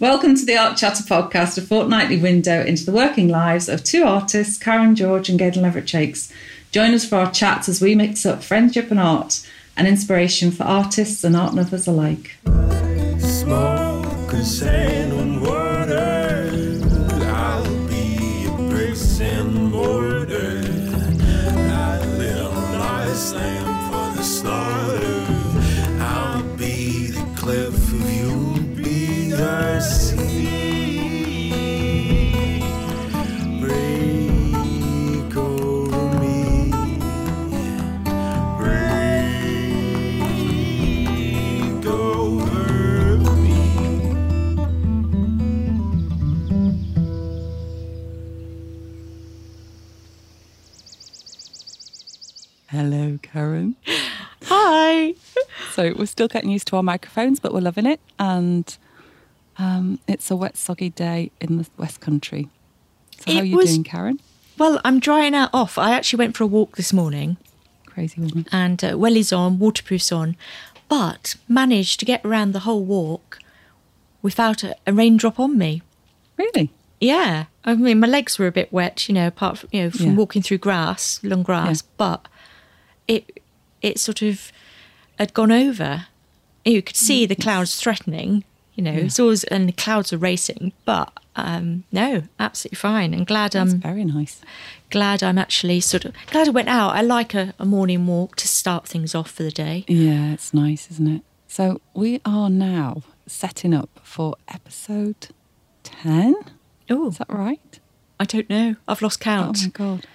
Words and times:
Welcome 0.00 0.36
to 0.36 0.46
the 0.46 0.56
Art 0.56 0.76
Chatter 0.76 1.02
podcast, 1.02 1.58
a 1.58 1.60
fortnightly 1.60 2.18
window 2.18 2.62
into 2.62 2.84
the 2.84 2.92
working 2.92 3.26
lives 3.26 3.68
of 3.68 3.82
two 3.82 4.04
artists, 4.04 4.56
Karen 4.56 4.94
George 4.94 5.28
and 5.28 5.36
Gaynor 5.36 5.60
Leverett-Jaques. 5.62 6.32
Join 6.70 6.94
us 6.94 7.04
for 7.04 7.16
our 7.16 7.32
chats 7.32 7.68
as 7.68 7.82
we 7.82 7.96
mix 7.96 8.24
up 8.24 8.44
friendship 8.44 8.92
and 8.92 9.00
art, 9.00 9.44
and 9.76 9.88
inspiration 9.88 10.52
for 10.52 10.62
artists 10.62 11.24
and 11.24 11.34
art 11.34 11.52
lovers 11.52 11.88
alike. 11.88 12.36
Smoke 13.18 14.32
and 14.32 14.46
Hello, 52.82 53.18
Karen. 53.22 53.74
Hi. 54.44 55.14
So 55.72 55.94
we're 55.98 56.06
still 56.06 56.28
getting 56.28 56.50
used 56.50 56.68
to 56.68 56.76
our 56.76 56.82
microphones, 56.84 57.40
but 57.40 57.52
we're 57.52 57.58
loving 57.60 57.86
it. 57.86 57.98
And 58.20 58.78
um, 59.58 59.98
it's 60.06 60.30
a 60.30 60.36
wet, 60.36 60.56
soggy 60.56 60.90
day 60.90 61.32
in 61.40 61.58
the 61.58 61.66
West 61.76 62.00
Country. 62.00 62.48
So 63.18 63.32
how 63.32 63.38
It 63.38 63.42
are 63.42 63.44
you 63.46 63.56
was- 63.56 63.70
doing, 63.70 63.82
Karen? 63.82 64.20
Well, 64.58 64.80
I'm 64.84 65.00
drying 65.00 65.34
out 65.34 65.50
off. 65.52 65.76
I 65.76 65.90
actually 65.92 66.18
went 66.18 66.36
for 66.36 66.44
a 66.44 66.46
walk 66.46 66.76
this 66.76 66.92
morning 66.92 67.36
Crazy 67.84 68.20
woman. 68.20 68.46
and 68.52 68.84
uh, 68.84 68.92
wellies 68.92 69.36
on, 69.36 69.58
waterproofs 69.58 70.12
on, 70.12 70.36
but 70.88 71.34
managed 71.48 71.98
to 71.98 72.06
get 72.06 72.24
around 72.24 72.52
the 72.52 72.60
whole 72.60 72.84
walk 72.84 73.40
without 74.22 74.62
a, 74.62 74.76
a 74.86 74.92
raindrop 74.92 75.40
on 75.40 75.58
me. 75.58 75.82
Really? 76.36 76.70
Yeah. 77.00 77.46
I 77.64 77.74
mean, 77.74 77.98
my 77.98 78.06
legs 78.06 78.38
were 78.38 78.46
a 78.46 78.52
bit 78.52 78.72
wet, 78.72 79.08
you 79.08 79.14
know, 79.16 79.26
apart 79.26 79.58
from, 79.58 79.68
you 79.72 79.82
know, 79.82 79.90
from 79.90 80.06
Yeah. 80.06 80.14
walking 80.14 80.42
through 80.42 80.58
grass, 80.58 81.18
long 81.24 81.42
grass, 81.42 81.82
but 81.82 82.26
it 83.08 83.40
it 83.82 83.98
sort 83.98 84.22
of 84.22 84.52
had 85.18 85.34
gone 85.34 85.50
over. 85.52 86.06
You 86.64 86.82
could 86.82 86.96
see 86.96 87.24
the 87.26 87.34
clouds 87.34 87.80
threatening, 87.80 88.44
you 88.74 88.82
know, 88.84 88.92
it's 88.92 89.18
always, 89.18 89.42
and 89.44 89.66
the 89.68 89.72
clouds 89.72 90.12
are 90.12 90.18
racing, 90.18 90.72
but 90.84 91.10
um, 91.34 91.84
no, 91.90 92.22
absolutely 92.38 92.76
fine. 92.76 93.14
And 93.14 93.26
glad 93.26 93.52
That's 93.52 93.72
I'm 93.72 93.80
very 93.80 94.04
nice. 94.04 94.42
glad 94.90 95.22
I'm 95.22 95.38
actually 95.38 95.80
sort 95.80 96.04
of 96.04 96.14
glad 96.30 96.46
I 96.48 96.50
went 96.50 96.68
out. 96.68 96.90
I 96.94 97.00
like 97.00 97.32
a, 97.34 97.54
a 97.58 97.64
morning 97.64 98.06
walk 98.06 98.36
to 98.36 98.48
start 98.48 98.86
things 98.86 99.14
off 99.14 99.30
for 99.30 99.42
the 99.44 99.50
day. 99.50 99.84
Yeah, 99.88 100.32
it's 100.32 100.52
nice, 100.52 100.90
isn't 100.90 101.08
it? 101.08 101.22
So 101.46 101.80
we 101.94 102.20
are 102.26 102.50
now 102.50 103.02
setting 103.26 103.72
up 103.72 103.88
for 104.02 104.36
episode 104.48 105.28
10. 105.84 106.34
Oh, 106.90 107.08
Is 107.08 107.18
that 107.18 107.30
right? 107.30 107.80
I 108.20 108.24
don't 108.24 108.50
know. 108.50 108.76
I've 108.86 109.00
lost 109.00 109.20
count. 109.20 109.58
Oh 109.60 109.62
my 109.64 109.70
God. 109.70 110.06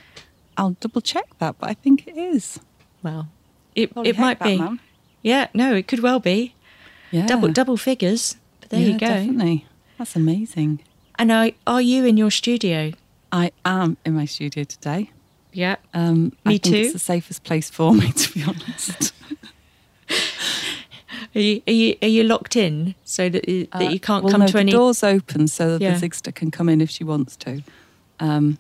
I'll 0.57 0.71
double 0.79 1.01
check 1.01 1.25
that, 1.39 1.55
but 1.59 1.69
I 1.69 1.73
think 1.73 2.07
it 2.07 2.15
is. 2.17 2.59
Well, 3.03 3.27
it 3.75 3.91
it 4.03 4.17
might 4.17 4.39
be. 4.39 4.57
man. 4.57 4.79
Yeah, 5.21 5.47
no, 5.53 5.73
it 5.75 5.87
could 5.87 5.99
well 6.01 6.19
be 6.19 6.53
Yeah. 7.11 7.25
double 7.27 7.49
double 7.49 7.77
figures. 7.77 8.35
But 8.61 8.69
there 8.69 8.79
Yeah, 8.81 8.87
you 8.87 8.93
go. 8.99 9.07
Definitely. 9.07 9.65
That's 9.97 10.15
amazing. 10.15 10.79
And 11.19 11.31
I, 11.31 11.53
are 11.67 11.81
you 11.81 12.05
in 12.05 12.17
your 12.17 12.31
studio? 12.31 12.91
I 13.31 13.51
am 13.65 13.97
in 14.05 14.13
my 14.15 14.25
studio 14.25 14.63
today. 14.63 15.11
Yeah. 15.51 15.75
Um, 15.93 16.33
I 16.45 16.49
Me 16.49 16.57
think 16.57 16.75
too. 16.75 16.81
It's 16.81 16.93
the 16.93 16.99
safest 16.99 17.43
place 17.43 17.69
for 17.69 17.93
me, 17.93 18.11
to 18.23 18.33
be 18.33 18.43
honest. 18.43 19.13
Are 21.35 21.39
you 21.39 21.61
are 21.67 21.73
you, 21.73 21.95
are 22.01 22.07
you 22.07 22.23
locked 22.23 22.55
in 22.55 22.95
so 23.03 23.29
that 23.29 23.47
you, 23.47 23.67
that 23.73 23.91
you 23.93 23.99
can't 23.99 24.23
Uh, 24.23 24.25
well, 24.25 24.31
come 24.31 24.41
no, 24.41 24.47
to 24.47 24.53
the 24.53 24.59
any? 24.59 24.71
door's 24.71 25.03
open 25.03 25.47
so 25.47 25.71
that 25.77 25.81
Yeah. 25.81 25.97
the 25.97 26.07
Zigster 26.09 26.33
can 26.33 26.51
come 26.51 26.69
in 26.69 26.81
if 26.81 26.89
she 26.89 27.03
wants 27.03 27.35
to. 27.37 27.63
Um, 28.19 28.57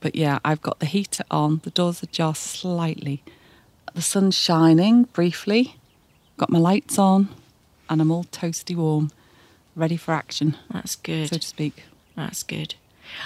but 0.00 0.14
yeah, 0.16 0.38
I've 0.44 0.60
got 0.62 0.78
the 0.80 0.86
heater 0.86 1.24
on. 1.30 1.60
The 1.64 1.70
doors 1.70 2.02
ajar 2.02 2.34
slightly. 2.34 3.22
The 3.98 4.02
sun's 4.02 4.36
shining 4.36 5.08
briefly. 5.12 5.74
Got 6.36 6.50
my 6.50 6.60
lights 6.60 7.00
on, 7.00 7.30
and 7.90 8.00
I'm 8.00 8.12
all 8.12 8.22
toasty 8.22 8.76
warm, 8.76 9.10
ready 9.74 9.96
for 9.96 10.12
action, 10.12 10.56
That's 10.70 10.94
good. 10.94 11.28
so 11.30 11.38
to 11.38 11.44
speak. 11.44 11.82
That's 12.14 12.44
good. 12.44 12.76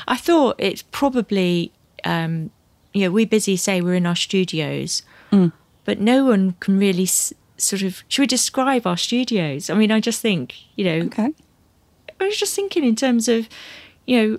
I 0.08 0.16
thought 0.16 0.56
it's 0.58 0.80
probably, 0.80 1.72
um, 2.04 2.52
you 2.94 3.02
know, 3.02 3.10
we 3.10 3.26
busy 3.26 3.54
say 3.54 3.82
we're 3.82 3.96
in 3.96 4.06
our 4.06 4.16
studios, 4.16 5.02
Mm. 5.30 5.52
but 5.84 6.00
no 6.00 6.24
one 6.24 6.54
can 6.58 6.78
really 6.78 7.02
s- 7.02 7.34
sort 7.58 7.82
of. 7.82 8.02
Should 8.08 8.22
we 8.22 8.26
describe 8.26 8.86
our 8.86 8.96
studios? 8.96 9.68
I 9.68 9.74
mean, 9.74 9.92
I 9.92 10.00
just 10.00 10.22
think, 10.22 10.54
you 10.74 10.86
know, 10.86 11.00
Okay. 11.04 11.34
I 12.18 12.24
was 12.24 12.38
just 12.38 12.54
thinking 12.56 12.82
in 12.82 12.96
terms 12.96 13.28
of, 13.28 13.46
you 14.06 14.16
know, 14.22 14.38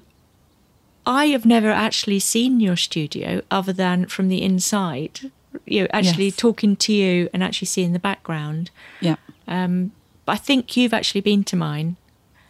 I 1.05 1.27
have 1.27 1.45
never 1.45 1.69
actually 1.69 2.17
seen 2.21 2.59
your 2.59 2.75
studio 2.75 3.44
other 3.51 3.71
than 3.71 4.07
from 4.07 4.29
the 4.29 4.41
inside. 4.41 5.29
You 5.66 5.81
know, 5.81 5.88
actually 5.94 6.25
Yes. 6.25 6.36
talking 6.38 6.75
to 6.78 6.94
you 6.94 7.30
and 7.34 7.44
actually 7.44 7.68
seeing 7.68 7.94
the 7.94 8.00
background. 8.00 8.72
Yeah, 9.02 9.16
Um, 9.47 9.91
but 10.25 10.34
I 10.34 10.38
think 10.38 10.75
you've 10.78 10.94
actually 10.94 11.22
been 11.22 11.44
to 11.46 11.56
mine. 11.56 11.96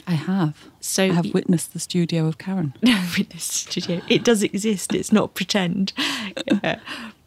I 0.06 0.14
have. 0.14 0.68
So 0.82 1.04
I 1.06 1.14
have 1.14 1.26
y- 1.26 1.32
witnessed 1.34 1.74
the 1.74 1.80
studio 1.80 2.28
of 2.28 2.38
Karen. 2.38 2.74
witness 3.18 3.44
studio. 3.44 4.02
It 4.10 4.24
does 4.24 4.44
exist. 4.44 4.94
It's 4.94 5.12
not 5.12 5.34
pretend. 5.34 5.94
Yeah. 6.64 6.80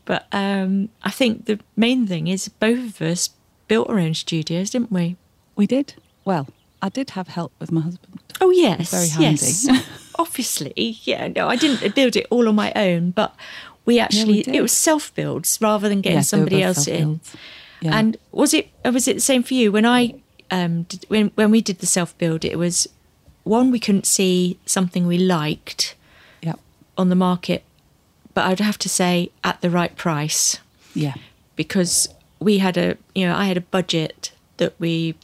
But 0.05 0.27
um, 0.33 0.89
I 1.03 1.11
think 1.11 1.47
the 1.47 1.59
main 1.77 2.07
thing 2.07 2.29
is 2.29 2.49
both 2.49 2.79
of 2.79 3.03
us 3.03 3.31
built 3.67 3.89
our 3.89 3.99
own 3.99 4.15
studios, 4.15 4.71
didn't 4.71 4.93
we? 4.93 5.17
We 5.57 5.67
did. 5.67 5.95
Well, 6.25 6.47
I 6.83 6.89
did 6.91 7.11
have 7.11 7.29
help 7.29 7.53
with 7.59 7.73
my 7.73 7.81
husband. 7.81 8.21
Oh 8.41 8.51
yes, 8.51 8.91
Very 8.93 9.09
handy. 9.09 9.41
yes. 9.47 9.67
Obviously, 10.19 10.99
yeah. 11.05 11.29
No, 11.29 11.49
I 11.49 11.57
didn't 11.57 11.95
build 11.95 12.15
it 12.17 12.27
all 12.31 12.49
on 12.49 12.55
my 12.55 12.73
own, 12.77 13.11
but 13.11 13.35
we 13.87 14.01
actually 14.01 14.43
did. 14.43 14.55
it 14.55 14.61
was 14.61 14.73
self 14.73 15.15
builds 15.15 15.59
rather 15.61 15.89
than 15.89 16.01
getting 16.03 16.19
were 16.19 16.25
somebody 16.25 16.63
else 16.63 16.87
in. 16.87 17.21
Yeah. 17.81 17.97
And 17.99 18.17
was 18.33 18.53
it 18.53 18.69
uh, 18.85 18.91
was 18.93 19.09
it 19.09 19.15
the 19.15 19.21
same 19.21 19.43
for 19.43 19.55
you 19.55 19.73
when 19.73 19.87
I 19.87 20.15
um 20.51 20.83
did, 20.85 21.05
when 21.09 21.31
when 21.37 21.51
we 21.51 21.61
did 21.61 21.79
the 21.79 21.87
self 21.87 22.17
build? 22.19 22.45
It 22.45 22.59
was 22.59 22.89
one 23.45 23.71
we 23.71 23.79
couldn't 23.79 24.07
see 24.07 24.59
something 24.67 25.07
we 25.07 25.19
liked 25.19 25.95
yeah, 26.43 26.55
on 26.99 27.09
the 27.09 27.15
market, 27.15 27.63
but 28.35 28.45
I'd 28.45 28.61
have 28.61 28.79
to 28.79 28.89
say 28.89 29.31
at 29.45 29.61
the 29.61 29.71
right 29.71 29.95
price 29.97 30.59
yeah, 30.95 31.15
because 31.55 32.09
we 32.41 32.59
had 32.59 32.77
a 32.77 32.97
you 33.15 33.27
know 33.27 33.37
I 33.37 33.45
had 33.47 33.57
a 33.57 33.63
budget 33.63 34.33
that 34.57 34.75
we 34.79 35.15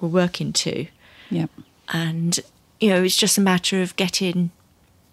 were 0.00 0.08
working 0.08 0.52
to, 0.54 0.86
yeah. 1.30 1.46
and 1.90 2.40
you 2.80 2.88
know 2.88 3.02
it's 3.02 3.16
just 3.16 3.38
a 3.38 3.42
matter 3.42 3.82
of 3.82 3.94
getting, 3.96 4.50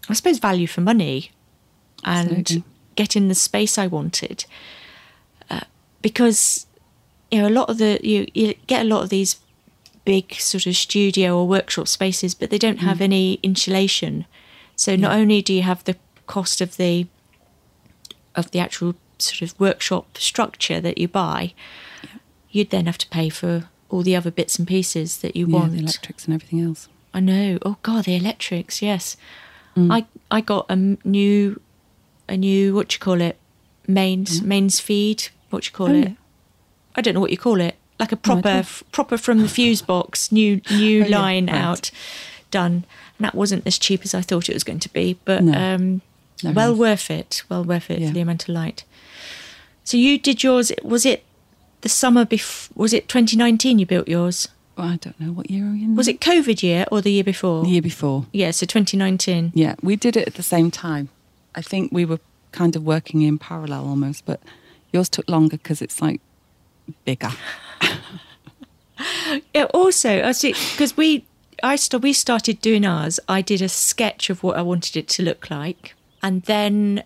I 0.09 0.13
suppose, 0.13 0.39
value 0.39 0.67
for 0.67 0.81
money, 0.81 1.31
and 2.03 2.39
Absolutely. 2.39 2.63
Getting 2.95 3.27
the 3.27 3.35
space 3.35 3.77
I 3.77 3.87
wanted, 3.87 4.45
uh, 5.49 5.61
because 6.01 6.65
you 7.31 7.41
know 7.41 7.47
a 7.47 7.55
lot 7.59 7.69
of 7.69 7.77
the 7.77 7.99
you, 8.03 8.27
you 8.33 8.53
get 8.67 8.81
a 8.81 8.87
lot 8.87 9.03
of 9.03 9.09
these 9.09 9.37
big 10.05 10.33
sort 10.35 10.67
of 10.67 10.75
studio 10.75 11.37
or 11.37 11.47
workshop 11.47 11.87
spaces, 11.87 12.35
but 12.35 12.49
they 12.49 12.59
don't 12.59 12.79
have 12.79 13.01
any 13.01 13.39
insulation. 13.41 14.25
So 14.75 14.95
not 14.95 15.11
Yeah. 15.13 15.21
only 15.21 15.41
do 15.41 15.53
you 15.53 15.63
have 15.63 15.83
the 15.85 15.95
cost 16.27 16.61
of 16.61 16.77
the 16.77 17.07
of 18.35 18.51
the 18.51 18.59
actual 18.59 18.95
sort 19.17 19.41
of 19.41 19.59
workshop 19.59 20.17
structure 20.17 20.81
that 20.81 20.97
you 20.97 21.07
buy, 21.07 21.53
you'd 22.51 22.69
then 22.69 22.85
have 22.85 22.97
to 22.97 23.07
pay 23.07 23.29
for 23.29 23.69
all 23.89 24.03
the 24.03 24.15
other 24.15 24.29
bits 24.31 24.59
and 24.59 24.67
pieces 24.67 25.17
that 25.19 25.35
you 25.35 25.47
yeah, 25.47 25.55
want. 25.55 25.71
the 25.71 25.79
electrics 25.79 26.25
and 26.25 26.33
everything 26.33 26.59
else. 26.61 26.87
I 27.13 27.21
know. 27.21 27.57
Oh 27.65 27.77
God, 27.81 28.05
the 28.05 28.15
electrics. 28.15 28.81
Yes, 28.81 29.17
Mm. 29.75 29.91
I 29.91 30.05
I 30.37 30.39
got 30.41 30.65
a 30.69 30.75
new 31.03 31.59
a 32.27 32.35
new 32.37 32.73
what 32.75 32.87
do 32.89 32.95
you 32.95 32.99
call 32.99 33.21
it 33.21 33.37
mains 33.87 34.41
mains 34.41 34.79
feed. 34.79 35.27
What 35.49 35.63
do 35.63 35.67
you 35.67 35.71
call 35.73 35.89
Oh, 35.89 35.93
it? 35.99 36.07
yeah. 36.09 36.13
I 36.95 37.01
don't 37.01 37.13
know 37.13 37.19
what 37.21 37.31
you 37.31 37.37
call 37.37 37.59
it. 37.61 37.75
Like 37.99 38.11
a 38.11 38.17
proper 38.17 38.47
idea. 38.49 38.59
f- 38.59 38.83
proper 38.91 39.17
from 39.17 39.39
the 39.39 39.47
fuse 39.49 39.81
box. 39.93 40.31
New 40.31 40.61
new 40.71 41.03
Oh, 41.03 41.07
yeah, 41.07 41.17
line 41.19 41.47
right. 41.47 41.55
out, 41.55 41.91
done. 42.51 42.85
And 43.17 43.25
that 43.25 43.35
wasn't 43.35 43.65
as 43.65 43.77
cheap 43.79 44.01
as 44.03 44.13
I 44.13 44.21
thought 44.21 44.49
it 44.49 44.53
was 44.53 44.63
going 44.65 44.79
to 44.79 44.89
be, 44.91 45.17
but 45.25 45.43
No. 45.43 45.53
um, 45.57 46.01
Never 46.43 46.55
well 46.55 46.75
worth 46.75 47.09
it. 47.09 47.43
Well 47.49 47.63
worth 47.63 47.89
it 47.89 47.99
Yeah. 47.99 48.07
for 48.07 48.13
the 48.13 48.19
amount 48.21 48.43
of 48.43 48.49
light. 48.49 48.83
So 49.85 49.95
you 49.97 50.17
did 50.17 50.43
yours. 50.43 50.71
Was 50.83 51.05
it 51.05 51.23
the 51.81 51.89
summer 51.89 52.25
before? 52.25 52.73
Was 52.75 52.91
it 52.91 53.07
2019? 53.07 53.79
You 53.79 53.85
built 53.85 54.07
yours. 54.09 54.49
Well, 54.77 54.87
I 54.87 54.95
don't 54.97 55.17
know 55.19 55.31
what 55.31 55.49
year 55.49 55.65
are 55.67 55.71
we 55.71 55.83
in. 55.83 55.95
Was 55.95 56.09
it 56.09 56.19
COVID 56.19 56.61
year 56.61 56.85
or 56.91 56.99
the 57.01 57.11
year 57.11 57.23
before? 57.23 57.63
the 57.63 57.69
year 57.69 57.81
before? 57.81 58.25
Yeah, 58.33 58.51
so 58.51 58.65
2019. 58.65 59.53
Yeah, 59.55 59.75
we 59.81 59.95
did 59.95 60.17
it 60.17 60.27
at 60.27 60.33
the 60.33 60.43
same 60.43 60.69
time. 60.71 61.07
I 61.55 61.61
think 61.61 61.91
we 61.91 62.05
were 62.05 62.19
kind 62.51 62.75
of 62.75 62.83
working 62.83 63.21
in 63.21 63.37
parallel 63.37 63.87
almost, 63.87 64.25
but 64.25 64.41
yours 64.93 65.09
took 65.09 65.29
longer 65.29 65.57
because 65.57 65.81
it's 65.81 66.01
like 66.01 66.21
bigger. 67.05 67.31
Yeah, 69.53 69.65
also, 69.73 70.23
I 70.23 70.31
see, 70.31 70.53
because 70.53 70.95
we, 70.95 71.25
I 71.61 71.75
st- 71.75 72.01
we 72.01 72.13
started 72.13 72.61
doing 72.61 72.85
ours. 72.85 73.19
I 73.27 73.41
did 73.41 73.61
a 73.61 73.67
sketch 73.67 74.29
of 74.29 74.41
what 74.41 74.55
I 74.55 74.61
wanted 74.61 74.95
it 74.95 75.09
to 75.09 75.23
look 75.23 75.49
like, 75.49 75.95
and 76.23 76.43
then 76.43 77.03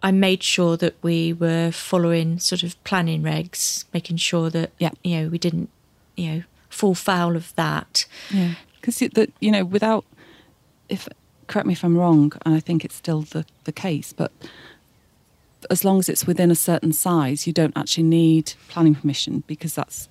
I 0.00 0.12
made 0.12 0.44
sure 0.44 0.76
that 0.76 0.94
we 1.02 1.32
were 1.32 1.72
following 1.72 2.38
sort 2.38 2.62
of 2.62 2.82
planning 2.84 3.22
regs, 3.22 3.84
making 3.92 4.18
sure 4.18 4.48
that 4.50 4.70
Yeah. 4.78 4.90
you 5.02 5.20
know 5.22 5.28
we 5.28 5.38
didn't 5.38 5.70
you 6.16 6.30
know 6.32 6.42
fall 6.68 6.94
foul 6.94 7.34
of 7.34 7.52
that. 7.56 8.06
Yeah, 8.30 8.54
because 8.80 8.98
that 8.98 9.32
you 9.40 9.50
know, 9.50 9.64
without 9.64 10.04
if 10.88 11.08
correct 11.46 11.66
me 11.66 11.72
if 11.72 11.84
I'm 11.84 11.96
wrong, 11.96 12.32
and 12.44 12.54
I 12.54 12.60
think 12.60 12.84
it's 12.84 12.94
still 12.94 13.22
the 13.22 13.44
the 13.64 13.72
case, 13.72 14.12
but 14.12 14.32
as 15.70 15.84
long 15.84 15.98
as 15.98 16.08
it's 16.08 16.26
within 16.26 16.50
a 16.50 16.54
certain 16.54 16.92
size, 16.92 17.46
you 17.46 17.52
don't 17.52 17.72
actually 17.76 18.02
need 18.04 18.52
planning 18.68 18.94
permission 18.94 19.42
because 19.46 19.74
that's 19.74 20.08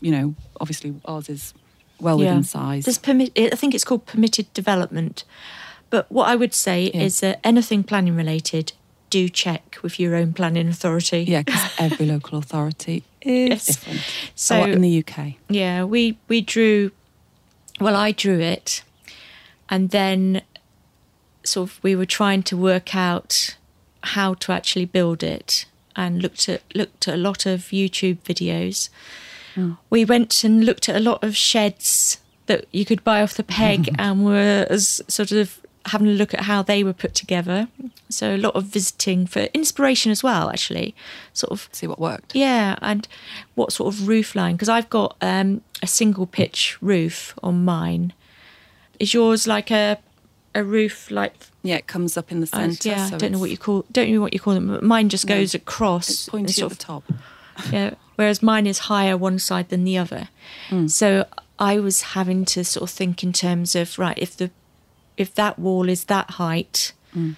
you 0.00 0.10
know 0.10 0.34
obviously 0.60 0.94
ours 1.04 1.28
is 1.28 1.54
well 2.00 2.18
within 2.18 2.42
size. 2.42 2.84
There's 2.84 2.98
permit. 2.98 3.32
I 3.36 3.50
think 3.56 3.74
it's 3.74 3.84
called 3.84 4.06
permitted 4.06 4.52
development. 4.54 5.24
But 5.88 6.10
what 6.10 6.28
I 6.28 6.34
would 6.34 6.52
say 6.52 6.90
Yeah. 6.92 7.02
is 7.02 7.20
that 7.20 7.38
anything 7.44 7.84
planning 7.84 8.16
related, 8.16 8.72
do 9.08 9.28
check 9.28 9.76
with 9.82 10.00
your 10.00 10.16
own 10.16 10.32
planning 10.32 10.68
authority. 10.68 11.22
yeah, 11.28 11.42
because 11.42 11.70
every 11.78 12.06
local 12.14 12.38
authority 12.38 13.04
is 13.22 13.48
Yes. 13.50 13.66
different. 13.66 14.00
So- 14.34 14.64
So 14.64 14.70
in 14.72 14.80
the 14.80 14.98
UK, 15.04 15.36
Yeah, 15.48 15.84
we 15.84 16.16
we 16.28 16.40
drew. 16.40 16.90
Well, 17.80 17.94
I 17.94 18.10
drew 18.12 18.40
it, 18.40 18.82
and 19.68 19.90
then 19.90 20.42
sort 21.44 21.70
of 21.70 21.82
we 21.82 21.94
were 21.94 22.06
trying 22.06 22.42
to 22.44 22.56
work 22.56 22.94
out 22.94 23.56
how 24.02 24.34
to 24.34 24.52
actually 24.52 24.84
build 24.84 25.22
it, 25.22 25.66
and 25.94 26.22
looked 26.22 26.48
at 26.48 26.62
looked 26.74 27.08
at 27.08 27.14
a 27.14 27.18
lot 27.18 27.46
of 27.46 27.60
YouTube 27.62 28.18
videos. 28.18 28.88
We 29.88 30.04
went 30.04 30.44
and 30.44 30.64
looked 30.66 30.88
at 30.88 30.96
a 30.96 31.00
lot 31.00 31.24
of 31.24 31.34
sheds 31.34 32.18
that 32.44 32.66
you 32.72 32.84
could 32.84 33.02
buy 33.02 33.22
off 33.22 33.34
the 33.34 33.42
peg, 33.42 33.88
and 33.98 34.24
were 34.24 34.66
as 34.68 35.00
sort 35.08 35.32
of 35.32 35.60
having 35.86 36.08
a 36.08 36.12
look 36.12 36.34
at 36.34 36.40
how 36.40 36.62
they 36.62 36.82
were 36.82 36.92
put 36.92 37.14
together. 37.14 37.68
So 38.08 38.34
a 38.34 38.36
lot 38.36 38.54
of 38.54 38.64
visiting 38.64 39.26
for 39.26 39.42
inspiration 39.54 40.12
as 40.12 40.22
well, 40.22 40.50
actually. 40.50 40.94
Sort 41.32 41.52
of 41.52 41.68
see 41.72 41.86
what 41.86 41.98
worked. 41.98 42.34
yeah, 42.34 42.76
and 42.82 43.08
what 43.54 43.72
sort 43.72 43.94
of 43.94 44.06
roof 44.06 44.34
line? 44.34 44.56
Because 44.56 44.68
I've 44.68 44.90
got 44.90 45.16
um, 45.20 45.62
a 45.82 45.86
single 45.86 46.26
pitch 46.26 46.76
roof 46.80 47.34
on 47.42 47.64
mine. 47.64 48.12
Is 48.98 49.14
yours 49.14 49.46
like 49.46 49.70
a 49.70 49.98
a 50.54 50.62
roof 50.64 51.10
like? 51.10 51.34
Yeah, 51.62 51.76
it 51.76 51.86
comes 51.86 52.16
up 52.16 52.30
in 52.30 52.40
the 52.40 52.48
uh, 52.52 52.58
centre. 52.58 52.88
yeah, 52.88 53.06
so 53.08 53.14
I 53.16 53.18
don't 53.18 53.32
know 53.32 53.38
what 53.38 53.50
you 53.50 53.58
call. 53.58 53.84
Don't 53.92 54.10
know 54.12 54.20
what 54.20 54.32
you 54.32 54.40
call 54.40 54.54
them. 54.54 54.68
but 54.68 54.82
Mine 54.82 55.08
just 55.08 55.26
No, 55.26 55.34
goes 55.36 55.54
across. 55.54 56.08
It's 56.08 56.28
pointy 56.28 56.52
sort 56.52 56.72
at 56.72 56.78
the 56.78 56.92
of- 56.92 57.04
top. 57.06 57.12
yeah, 57.72 57.94
whereas 58.16 58.42
mine 58.42 58.66
is 58.66 58.78
higher 58.80 59.16
one 59.16 59.38
side 59.38 59.68
than 59.70 59.84
the 59.84 59.98
other. 59.98 60.28
Hmm. 60.68 60.86
So 60.88 61.26
I 61.58 61.78
was 61.78 62.02
having 62.02 62.44
to 62.46 62.64
sort 62.64 62.82
of 62.88 62.90
think 62.90 63.22
in 63.24 63.32
terms 63.32 63.74
of 63.74 63.98
right 63.98 64.16
if 64.18 64.36
the 64.36 64.50
if 65.16 65.34
that 65.34 65.58
wall 65.58 65.88
is 65.88 66.04
that 66.04 66.30
height, 66.32 66.92
Hmm. 67.12 67.32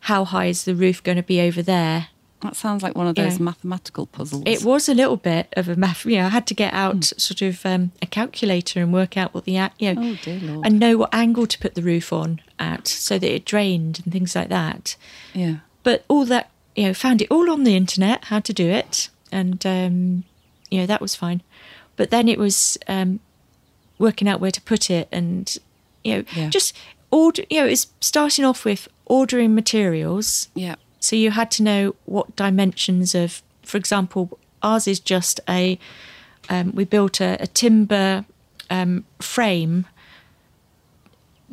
how 0.00 0.24
high 0.24 0.46
is 0.46 0.64
the 0.64 0.74
roof 0.74 1.02
going 1.02 1.16
to 1.16 1.22
be 1.22 1.40
over 1.40 1.60
there? 1.62 2.08
That 2.44 2.54
sounds 2.56 2.82
like 2.84 2.94
one 2.94 3.08
of 3.08 3.16
those 3.16 3.38
Yeah. 3.38 3.44
mathematical 3.44 4.06
puzzles. 4.06 4.44
It 4.46 4.62
was 4.62 4.88
a 4.88 4.94
little 4.94 5.16
bit 5.16 5.52
of 5.56 5.68
a 5.68 5.74
math. 5.74 6.04
You 6.06 6.18
know, 6.18 6.26
I 6.26 6.28
had 6.28 6.46
to 6.46 6.54
get 6.54 6.72
out 6.72 6.92
Hmm. 6.94 7.00
sort 7.18 7.42
of 7.42 7.64
um, 7.66 7.90
a 8.00 8.06
calculator 8.06 8.80
and 8.80 8.92
work 8.92 9.16
out 9.16 9.34
what 9.34 9.44
the 9.44 9.52
you 9.78 9.94
know, 9.94 10.00
Oh 10.12 10.18
dear 10.22 10.38
lord. 10.40 10.66
and 10.66 10.78
know 10.78 10.96
what 10.98 11.12
angle 11.12 11.46
to 11.46 11.58
put 11.58 11.74
the 11.74 11.82
roof 11.82 12.12
on 12.12 12.40
at 12.58 12.86
so 12.86 13.18
that 13.18 13.34
it 13.34 13.44
drained 13.44 14.00
and 14.04 14.12
things 14.12 14.36
like 14.36 14.48
that. 14.50 14.94
yeah. 15.34 15.56
But 15.82 16.04
all 16.08 16.24
that 16.26 16.50
you 16.76 16.84
know, 16.86 16.94
found 16.94 17.22
it 17.22 17.28
all 17.30 17.50
on 17.50 17.64
the 17.64 17.76
internet 17.76 18.24
how 18.26 18.40
to 18.40 18.52
do 18.52 18.68
it, 18.68 19.08
and 19.32 19.64
um, 19.66 20.24
you 20.70 20.78
know 20.80 20.86
that 20.86 21.00
was 21.00 21.14
fine. 21.14 21.40
But 21.96 22.10
then 22.10 22.28
it 22.28 22.38
was 22.38 22.76
um, 22.88 23.20
working 23.98 24.28
out 24.28 24.40
where 24.40 24.50
to 24.50 24.60
put 24.62 24.90
it, 24.90 25.08
and 25.12 25.56
you 26.02 26.16
know, 26.16 26.24
Yeah. 26.36 26.48
just 26.50 26.74
order. 27.10 27.44
You 27.48 27.60
know, 27.60 27.66
it's 27.66 27.86
starting 28.00 28.44
off 28.44 28.64
with 28.64 28.88
ordering 29.06 29.54
materials. 29.54 30.48
Yeah. 30.54 30.74
So 31.04 31.16
you 31.16 31.32
had 31.32 31.50
to 31.52 31.62
know 31.62 31.94
what 32.06 32.34
dimensions 32.34 33.14
of, 33.14 33.42
for 33.62 33.76
example, 33.76 34.38
ours 34.62 34.88
is 34.88 35.00
just 35.00 35.38
a. 35.46 35.78
Um, 36.48 36.74
we 36.74 36.84
built 36.84 37.20
a, 37.20 37.36
a 37.40 37.46
timber 37.46 38.24
um, 38.70 39.04
frame 39.20 39.86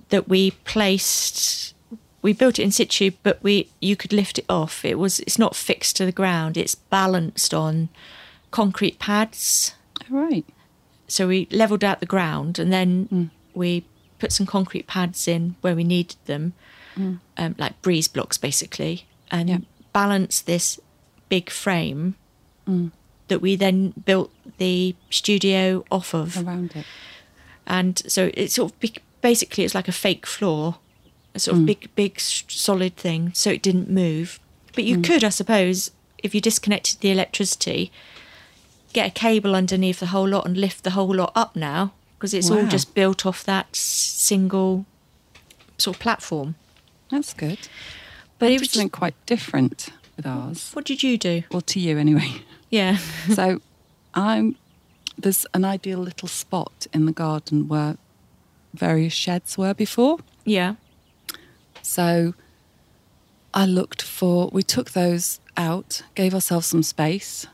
that 0.07 0.29
we 0.29 0.51
placed. 0.51 1.73
We 2.21 2.31
built 2.31 2.59
it 2.59 2.63
in 2.63 2.71
situ, 2.71 3.11
but 3.23 3.43
we 3.43 3.69
you 3.81 3.97
could 3.97 4.13
lift 4.13 4.39
it 4.39 4.45
off. 4.47 4.85
It 4.85 4.97
was 4.97 5.19
it's 5.21 5.37
not 5.37 5.53
fixed 5.53 5.97
to 5.97 6.05
the 6.05 6.13
ground. 6.13 6.55
It's 6.55 6.75
balanced 6.75 7.53
on 7.53 7.89
concrete 8.51 8.99
pads. 8.99 9.75
All 10.09 10.17
right. 10.17 10.45
So 11.09 11.27
we 11.27 11.47
leveled 11.51 11.83
out 11.83 11.99
the 11.99 12.05
ground, 12.05 12.57
and 12.57 12.71
then 12.71 13.31
we 13.53 13.83
put 14.17 14.31
some 14.31 14.45
concrete 14.45 14.87
pads 14.87 15.27
in 15.27 15.55
where 15.59 15.75
we 15.75 15.83
needed 15.83 16.17
them, 16.25 16.53
um, 17.37 17.55
like 17.57 17.81
breeze 17.81 18.07
blocks 18.07 18.37
basically, 18.37 19.05
and 19.31 19.49
Yeah. 19.49 19.57
balanced 19.93 20.45
this 20.45 20.79
big 21.29 21.49
frame 21.49 22.15
mm. 22.67 22.91
that 23.29 23.41
we 23.41 23.55
then 23.55 23.93
built 24.05 24.31
the 24.57 24.95
studio 25.09 25.83
off 25.89 26.13
of. 26.13 26.37
Around 26.45 26.75
it. 26.75 26.85
And 27.65 28.01
so 28.07 28.31
it's 28.33 28.55
sort 28.55 28.71
of 28.71 28.79
big, 28.79 29.01
basically 29.21 29.63
it's 29.63 29.73
like 29.73 29.87
a 29.87 29.93
fake 29.93 30.25
floor, 30.25 30.77
a 31.33 31.39
sort 31.39 31.57
of 31.57 31.63
mm. 31.63 31.67
big, 31.67 31.95
big 31.95 32.19
solid 32.19 32.97
thing, 32.97 33.31
so 33.33 33.49
it 33.49 33.61
didn't 33.61 33.89
move. 33.89 34.39
But 34.75 34.83
you 34.83 34.97
mm. 34.97 35.03
could, 35.03 35.23
I 35.23 35.29
suppose, 35.29 35.91
if 36.17 36.35
you 36.35 36.41
disconnected 36.41 36.99
the 36.99 37.11
electricity, 37.11 37.91
get 38.93 39.07
a 39.07 39.11
cable 39.11 39.55
underneath 39.55 39.99
the 39.99 40.07
whole 40.07 40.27
lot 40.27 40.45
and 40.45 40.57
lift 40.57 40.83
the 40.83 40.91
whole 40.91 41.15
lot 41.15 41.31
up 41.35 41.55
now 41.55 41.93
because 42.17 42.33
it's 42.33 42.51
all 42.51 42.67
just 42.67 42.93
built 42.93 43.25
off 43.25 43.43
that 43.45 43.75
single 43.75 44.85
sort 45.79 45.95
of 45.95 46.01
platform. 46.01 46.53
That's 47.09 47.33
good. 47.33 47.67
But 48.41 48.51
it 48.51 48.59
was 48.59 48.71
something 48.71 48.89
quite 48.89 49.13
different 49.25 49.89
with 50.17 50.25
ours. 50.25 50.71
what 50.73 50.83
did 50.83 51.03
you 51.03 51.17
do? 51.17 51.43
Well, 51.51 51.61
to 51.61 51.79
you 51.79 51.97
anyway. 51.97 52.29
Yeah. 52.71 52.97
so 53.35 53.59
I'm 54.13 54.55
there's 55.17 55.45
an 55.53 55.65
ideal 55.65 55.99
little 55.99 56.29
spot 56.29 56.87
in 56.93 57.05
the 57.05 57.11
garden 57.11 57.67
where 57.67 57.97
various 58.73 59.13
sheds 59.13 59.57
were 59.57 59.73
before. 59.73 60.19
yeah. 60.45 60.75
So 61.81 62.33
I 63.53 63.65
looked 63.65 64.01
for 64.01 64.49
we 64.53 64.63
took 64.63 64.91
those 64.91 65.39
out, 65.57 66.03
gave 66.15 66.33
ourselves 66.33 66.67
some 66.67 66.83
space. 66.83 67.45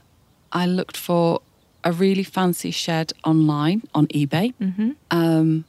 I 0.52 0.66
looked 0.68 0.96
for 0.98 1.42
a 1.84 1.92
really 1.92 2.24
fancy 2.24 2.72
shed 2.72 3.12
online 3.24 3.82
on 3.94 4.08
eBay. 4.08 4.54
hmm 4.60 4.92
um, 5.12 5.66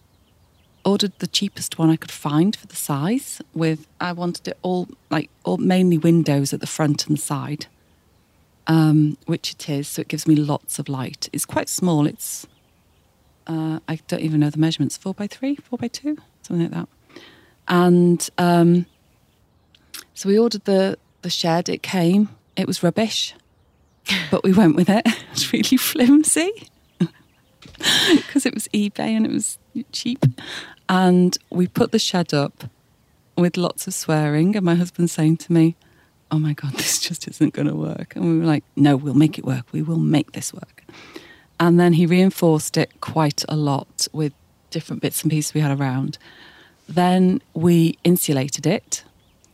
ordered 0.88 1.12
the 1.18 1.26
cheapest 1.26 1.78
one 1.78 1.90
I 1.90 1.96
could 1.96 2.10
find 2.10 2.56
for 2.56 2.66
the 2.66 2.76
size. 2.76 3.40
With 3.54 3.86
I 4.00 4.12
wanted 4.12 4.48
it 4.48 4.58
all 4.62 4.88
like 5.10 5.30
all 5.44 5.58
mainly 5.58 5.98
windows 5.98 6.52
at 6.52 6.60
the 6.60 6.66
front 6.66 7.06
and 7.06 7.20
side, 7.20 7.66
um, 8.66 9.18
which 9.26 9.52
it 9.52 9.68
is. 9.68 9.86
So 9.88 10.00
it 10.00 10.08
gives 10.08 10.26
me 10.26 10.34
lots 10.34 10.78
of 10.78 10.88
light. 10.88 11.28
It's 11.32 11.44
quite 11.44 11.68
small. 11.68 12.06
It's 12.06 12.46
uh, 13.46 13.80
I 13.86 14.00
don't 14.08 14.20
even 14.20 14.40
know 14.40 14.50
the 14.50 14.58
measurements. 14.58 14.96
Four 14.96 15.14
by 15.14 15.26
three, 15.26 15.56
four 15.56 15.78
by 15.78 15.88
two, 15.88 16.16
something 16.42 16.70
like 16.70 16.72
that. 16.72 16.88
And 17.68 18.28
um, 18.38 18.86
so 20.14 20.28
we 20.28 20.38
ordered 20.38 20.64
the 20.64 20.98
the 21.22 21.30
shed. 21.30 21.68
It 21.68 21.82
came. 21.82 22.30
It 22.56 22.66
was 22.66 22.82
rubbish, 22.82 23.34
but 24.30 24.42
we 24.42 24.52
went 24.52 24.74
with 24.74 24.88
it. 24.88 25.06
It's 25.32 25.52
really 25.52 25.76
flimsy 25.76 26.50
because 28.16 28.44
it 28.44 28.54
was 28.54 28.66
eBay 28.74 29.10
and 29.16 29.24
it 29.24 29.30
was 29.30 29.56
cheap. 29.92 30.24
And 30.88 31.36
we 31.50 31.66
put 31.66 31.92
the 31.92 31.98
shed 31.98 32.32
up 32.32 32.64
with 33.36 33.56
lots 33.56 33.86
of 33.86 33.94
swearing, 33.94 34.56
and 34.56 34.64
my 34.64 34.74
husband 34.74 35.10
saying 35.10 35.36
to 35.38 35.52
me, 35.52 35.76
Oh 36.30 36.38
my 36.38 36.52
God, 36.52 36.72
this 36.76 36.98
just 36.98 37.26
isn't 37.28 37.54
going 37.54 37.68
to 37.68 37.74
work. 37.74 38.14
And 38.16 38.24
we 38.24 38.38
were 38.38 38.44
like, 38.44 38.64
No, 38.76 38.96
we'll 38.96 39.14
make 39.14 39.38
it 39.38 39.44
work. 39.44 39.66
We 39.72 39.82
will 39.82 39.98
make 39.98 40.32
this 40.32 40.52
work. 40.52 40.84
And 41.60 41.78
then 41.80 41.94
he 41.94 42.06
reinforced 42.06 42.76
it 42.76 43.00
quite 43.00 43.44
a 43.48 43.56
lot 43.56 44.06
with 44.12 44.32
different 44.70 45.02
bits 45.02 45.22
and 45.22 45.30
pieces 45.30 45.54
we 45.54 45.60
had 45.60 45.78
around. 45.78 46.18
Then 46.88 47.42
we 47.52 47.98
insulated 48.04 48.66
it. 48.66 49.02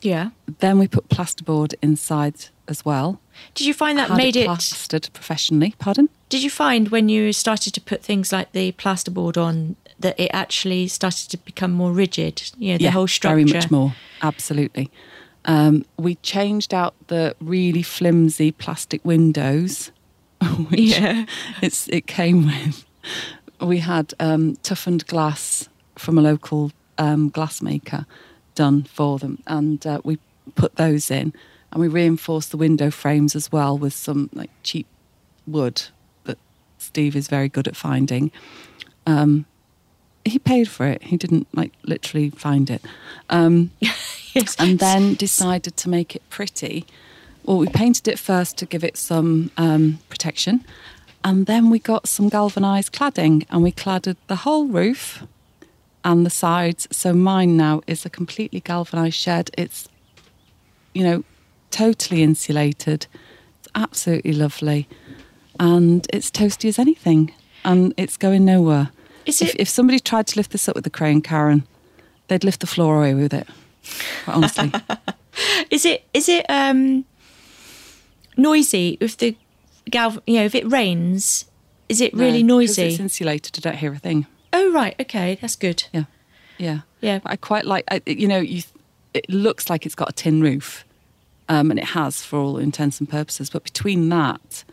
Yeah. 0.03 0.31
Then 0.59 0.79
we 0.79 0.87
put 0.87 1.09
plasterboard 1.09 1.75
inside 1.83 2.47
as 2.69 2.85
well. 2.85 3.21
Did 3.55 3.67
you 3.67 3.73
find 3.75 3.97
that 3.99 4.09
Had 4.09 4.17
made 4.19 4.37
it? 4.37 4.45
plastered 4.45 5.09
professionally. 5.15 5.75
Pardon? 5.79 6.09
Did 6.29 6.43
you 6.43 6.51
find 6.51 6.89
when 6.89 7.09
you 7.09 7.33
started 7.33 7.73
to 7.75 7.81
put 7.81 8.03
things 8.03 8.33
like 8.33 8.53
the 8.53 8.73
plasterboard 8.73 9.37
on 9.43 9.77
that 10.01 10.19
it 10.19 10.31
actually 10.33 10.89
started 10.89 11.31
to 11.31 11.39
become 11.39 11.73
more 11.73 11.93
rigid? 11.93 12.43
You 12.59 12.73
know, 12.73 12.79
the 12.79 12.91
whole 12.91 13.07
structure. 13.09 13.37
Very 13.37 13.45
much 13.61 13.71
more. 13.71 13.95
Absolutely. 14.23 14.91
Um, 15.47 15.85
we 15.99 16.15
changed 16.17 16.73
out 16.73 16.95
the 17.09 17.37
really 17.41 17.83
flimsy 17.83 18.51
plastic 18.53 19.05
windows, 19.05 19.91
which 20.71 20.81
Yeah. 20.99 21.27
it's 21.63 21.89
it 21.89 22.07
came 22.07 22.47
with. 22.47 22.85
We 23.61 23.79
had 23.79 24.15
um, 24.21 24.57
toughened 24.63 25.07
glass 25.07 25.69
from 25.97 26.19
a 26.19 26.23
local 26.23 26.73
um, 26.99 27.31
glassmaker 27.31 28.07
done 28.55 28.85
for 28.85 29.19
them, 29.19 29.43
and 29.47 29.87
uh, 29.87 30.01
we 30.05 30.19
put 30.55 30.77
those 30.77 31.11
in, 31.11 31.33
and 31.73 31.81
we 31.81 31.89
reinforced 31.89 32.51
the 32.51 32.57
window 32.57 32.91
frames 32.91 33.37
as 33.37 33.53
well 33.53 33.77
with 33.77 33.93
some 33.93 34.31
like 34.33 34.51
cheap 34.63 34.87
wood 35.47 35.83
that 36.25 36.39
Steve 36.79 37.15
is 37.17 37.29
very 37.29 37.49
good 37.49 37.69
at 37.69 37.77
finding. 37.77 38.31
Um, 39.07 39.45
he 40.25 40.39
paid 40.39 40.69
for 40.69 40.87
it. 40.87 41.03
He 41.05 41.17
didn't 41.17 41.47
like 41.55 41.73
literally 41.85 42.31
find 42.31 42.71
it. 42.71 42.83
Um, 43.31 43.71
Yes. 44.35 44.57
and 44.59 44.81
then 44.81 45.15
decided 45.15 45.77
to 45.77 45.89
make 45.89 46.17
it 46.17 46.23
pretty. 46.29 46.87
Well, 47.45 47.57
we 47.59 47.69
painted 47.69 48.09
it 48.09 48.19
first 48.19 48.57
to 48.59 48.67
give 48.67 48.83
it 48.83 48.97
some 48.97 49.53
um, 49.57 50.01
protection, 50.09 50.65
and 51.23 51.47
then 51.47 51.71
we 51.71 51.79
got 51.79 52.09
some 52.09 52.29
galvanized 52.29 52.93
cladding 52.93 53.47
and 53.49 53.63
we 53.63 53.71
cladded 53.71 54.17
the 54.27 54.37
whole 54.37 54.67
roof 54.67 55.23
and 56.05 56.27
the 56.27 56.31
sides. 56.31 56.89
So 56.91 57.13
mine 57.13 57.57
now 57.57 57.83
is 57.87 58.05
a 58.05 58.11
completely 58.11 58.59
galvanized 58.59 59.15
shed. 59.15 59.51
It's, 59.57 59.89
you 60.95 61.05
know, 61.05 61.23
totally 61.71 62.23
insulated. 62.25 63.07
It's 63.61 63.69
absolutely 63.77 64.33
lovely, 64.33 64.89
and 65.61 66.07
it's 66.13 66.29
toasty 66.29 66.69
as 66.69 66.79
anything, 66.81 67.33
and 67.65 67.95
it's 67.97 68.17
going 68.17 68.45
nowhere. 68.45 68.91
Is 69.27 69.41
if, 69.43 69.51
it- 69.55 69.61
if 69.61 69.69
somebody 69.69 69.99
tried 70.01 70.27
to 70.29 70.37
lift 70.39 70.51
this 70.53 70.69
up 70.69 70.77
with 70.77 70.87
a 70.87 70.91
crane, 70.91 71.21
Karen, 71.23 71.65
they'd 72.29 72.45
lift 72.45 72.61
the 72.61 72.67
floor 72.67 72.99
away 72.99 73.15
with 73.15 73.33
it. 73.35 73.47
Quite 74.25 74.35
honestly. 74.35 74.73
Is 75.71 75.85
it 75.85 76.05
is 76.15 76.29
it 76.29 76.47
um 76.49 77.05
noisy 78.37 78.97
if 79.01 79.17
the 79.17 79.37
gal 79.91 80.17
you 80.27 80.39
know 80.39 80.45
if 80.45 80.55
it 80.55 80.71
rains? 80.71 81.45
Is 81.89 82.01
it 82.01 82.15
really 82.15 82.43
No, 82.43 82.57
noisy? 82.57 82.83
It's 82.83 83.01
insulated. 83.01 83.59
I 83.59 83.61
don't 83.71 83.79
hear 83.79 83.93
a 83.93 83.99
thing. 83.99 84.27
oh 84.53 84.73
right, 84.73 84.95
okay, 85.01 85.37
that's 85.41 85.57
good. 85.57 85.85
Yeah, 85.93 86.05
yeah, 86.59 86.81
Yeah. 87.01 87.21
I 87.27 87.37
quite 87.37 87.65
like. 87.67 87.85
I, 87.91 88.01
you 88.07 88.29
know, 88.29 88.39
you. 88.39 88.63
It 89.13 89.29
looks 89.29 89.69
like 89.71 89.87
it's 89.87 89.95
got 89.95 90.09
a 90.09 90.13
tin 90.13 90.41
roof, 90.41 90.85
um, 91.49 91.71
and 91.71 91.79
it 91.79 91.87
has 91.87 92.23
for 92.25 92.39
all 92.39 92.57
intents 92.59 93.01
and 93.01 93.09
purposes. 93.09 93.51
But 93.51 93.65
between 93.65 94.09
that 94.09 94.65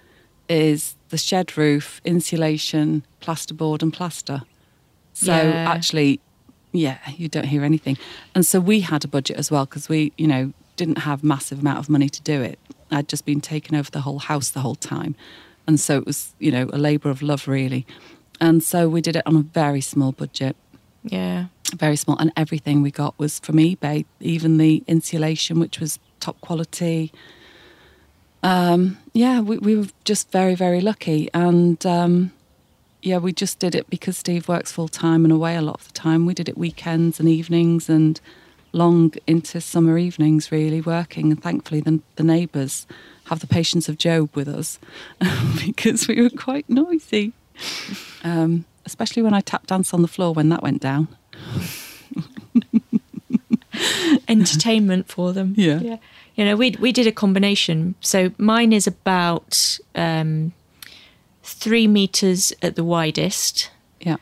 is 0.48 0.96
the 1.12 1.18
shed 1.18 1.58
roof, 1.58 2.01
insulation, 2.03 3.06
plasterboard, 3.22 3.82
and 3.84 3.94
plaster. 3.94 4.41
So 5.13 5.34
Yeah. 5.34 5.70
actually, 5.70 6.20
yeah, 6.72 6.98
you 7.18 7.27
don't 7.27 7.46
hear 7.48 7.63
anything. 7.63 7.98
And 8.34 8.46
so 8.46 8.60
we 8.60 8.80
had 8.82 9.03
a 9.06 9.08
budget 9.08 9.38
as 9.38 9.51
well 9.51 9.65
because 9.65 9.88
we, 9.89 10.12
you 10.18 10.25
know, 10.27 10.53
didn't 10.77 11.00
have 11.00 11.24
massive 11.24 11.60
amount 11.60 11.80
of 11.80 11.89
money 11.89 12.10
to 12.10 12.22
do 12.22 12.41
it. 12.41 12.58
I'd 12.89 13.08
just 13.08 13.25
been 13.25 13.41
taking 13.41 13.77
over 13.77 13.91
the 13.91 14.01
whole 14.01 14.20
house 14.20 14.50
the 14.50 14.62
whole 14.62 14.75
time, 14.75 15.15
and 15.68 15.80
so 15.80 15.98
it 15.98 16.06
was, 16.06 16.34
you 16.39 16.51
know, 16.51 16.70
a 16.74 16.77
labour 16.77 17.10
of 17.10 17.22
love 17.22 17.48
really. 17.48 17.86
And 18.39 18.63
so 18.63 18.89
we 18.89 19.01
did 19.01 19.15
it 19.15 19.24
on 19.27 19.36
a 19.36 19.41
very 19.41 19.82
small 19.82 20.12
budget 20.12 20.56
Yeah. 21.03 21.46
very 21.75 21.96
small, 21.96 22.18
and 22.18 22.32
everything 22.36 22.82
we 22.82 22.91
got 22.91 23.13
was 23.18 23.39
from 23.39 23.56
eBay. 23.58 24.06
Even 24.20 24.58
the 24.58 24.84
insulation, 24.88 25.60
which 25.60 25.80
was 25.80 26.00
top 26.20 26.39
quality. 26.41 27.12
Um, 28.43 28.98
yeah, 29.13 29.39
we, 29.39 29.57
we 29.57 29.75
were 29.75 29.88
just 30.03 30.31
very, 30.31 30.55
very 30.55 30.81
lucky, 30.81 31.29
and 31.33 31.83
um, 31.86 32.31
yeah, 33.01 33.17
we 33.17 33.33
just 33.33 33.60
did 33.60 33.75
it 33.75 33.89
because 33.89 34.17
Steve 34.17 34.48
works 34.48 34.71
full 34.71 34.88
time 34.88 35.25
and 35.25 35.31
away 35.31 35.55
a 35.55 35.62
lot 35.62 35.81
of 35.81 35.88
the 35.88 35.93
time. 35.93 36.25
We 36.25 36.33
did 36.33 36.50
it 36.50 36.57
weekends 36.57 37.19
and 37.19 37.27
evenings 37.27 37.89
and 37.89 38.19
long 38.74 39.13
into 39.27 39.60
summer 39.62 39.98
evenings, 39.98 40.51
really 40.51 40.81
working. 40.81 41.31
And 41.31 41.41
thankfully, 41.41 41.81
the, 41.81 42.00
the 42.15 42.24
neighbours 42.24 42.88
have 43.25 43.39
the 43.39 43.48
patience 43.48 43.89
of 43.89 43.98
Job 43.98 44.29
with 44.36 44.48
us 44.48 44.79
because 45.65 46.07
we 46.07 46.21
were 46.21 46.29
quite 46.29 46.69
noisy. 46.69 47.33
Um, 48.24 48.65
especially 48.86 49.21
when 49.21 49.33
I 49.33 49.41
tap 49.41 49.67
dance 49.67 49.93
on 49.93 50.01
the 50.01 50.07
floor 50.07 50.33
when 50.33 50.50
that 50.50 50.63
went 50.63 50.81
down. 50.81 51.07
Entertainment 54.32 55.08
for 55.10 55.34
them. 55.34 55.54
Yeah. 55.58 55.80
Yeah. 55.82 55.98
You 56.36 56.46
know, 56.46 56.56
we 56.56 56.76
we 56.80 56.92
did 56.92 57.08
a 57.08 57.12
combination. 57.12 57.96
So 58.02 58.32
mine 58.38 58.74
is 58.74 58.88
about 58.88 59.80
um 59.96 60.54
three 61.44 61.88
meters 61.88 62.54
at 62.62 62.76
the 62.76 62.84
widest. 62.84 63.70
Yeah. 64.00 64.18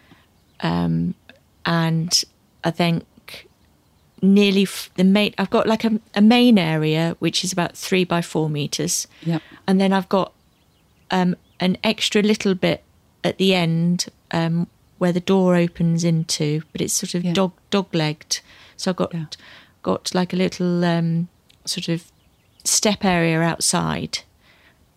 um, 0.62 1.14
and 1.66 2.24
I 2.64 2.72
think 2.72 3.04
nearly 4.22 4.64
f- 4.64 4.90
the 4.96 5.04
main. 5.04 5.34
I've 5.38 5.50
got 5.50 5.68
like 5.68 5.84
a, 5.86 6.00
a 6.16 6.22
main 6.22 6.58
area 6.58 7.16
which 7.20 7.44
is 7.44 7.52
about 7.54 7.78
three 7.78 8.04
by 8.04 8.22
four 8.22 8.50
meters, 8.50 9.08
Yep. 9.24 9.42
and 9.68 9.80
then 9.80 9.94
I've 9.94 10.10
got 10.10 10.34
um, 11.12 11.36
an 11.60 11.78
extra 11.84 12.22
little 12.22 12.56
bit 12.56 12.84
at 13.24 13.38
the 13.38 13.54
end 13.54 14.08
um, 14.32 14.68
where 14.98 15.12
the 15.14 15.20
door 15.22 15.56
opens 15.56 16.04
into, 16.04 16.62
but 16.72 16.82
it's 16.82 16.94
sort 16.94 17.14
of 17.16 17.24
Yeah. 17.24 17.34
dog 17.34 17.52
dog 17.70 17.94
legged. 17.94 18.42
So 18.78 18.92
I've 18.92 18.98
got 18.98 19.14
Yeah. 19.14 19.26
Got 19.82 20.14
like 20.14 20.34
a 20.34 20.38
little 20.38 20.84
um, 20.86 21.30
sort 21.66 21.90
of 21.90 22.12
step 22.64 23.06
area 23.06 23.42
outside 23.42 24.20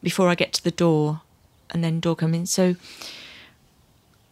before 0.02 0.28
I 0.28 0.34
get 0.34 0.52
to 0.54 0.64
the 0.64 0.70
door, 0.70 1.22
and 1.70 1.82
then 1.82 2.00
door 2.00 2.16
come 2.16 2.34
in. 2.34 2.46
So 2.46 2.76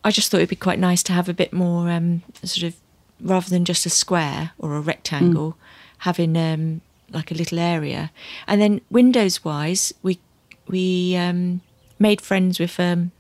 I 0.03 0.11
just 0.11 0.31
thought 0.31 0.39
it'd 0.39 0.49
be 0.49 0.57
quite 0.57 0.79
nice 0.79 1.03
to 1.05 1.13
have 1.13 1.29
a 1.29 1.35
bit 1.35 1.53
more 1.53 1.91
um, 1.91 2.23
sort 2.43 2.65
of 2.65 2.77
rather 3.21 3.51
than 3.51 3.65
just 3.65 3.87
a 3.87 3.91
square 3.91 4.53
or 4.59 4.77
a 4.77 4.81
rectangle, 4.81 5.57
having 5.99 6.37
um, 6.37 6.81
like 7.11 7.31
a 7.31 7.35
little 7.35 7.59
area. 7.59 8.11
And 8.47 8.61
then 8.61 8.81
windows 8.91 9.45
wise, 9.45 9.93
we 10.03 10.19
we 10.67 11.17
um, 11.17 11.61
made 11.99 12.21
friends 12.21 12.59
with 12.59 12.81
um, 12.81 13.13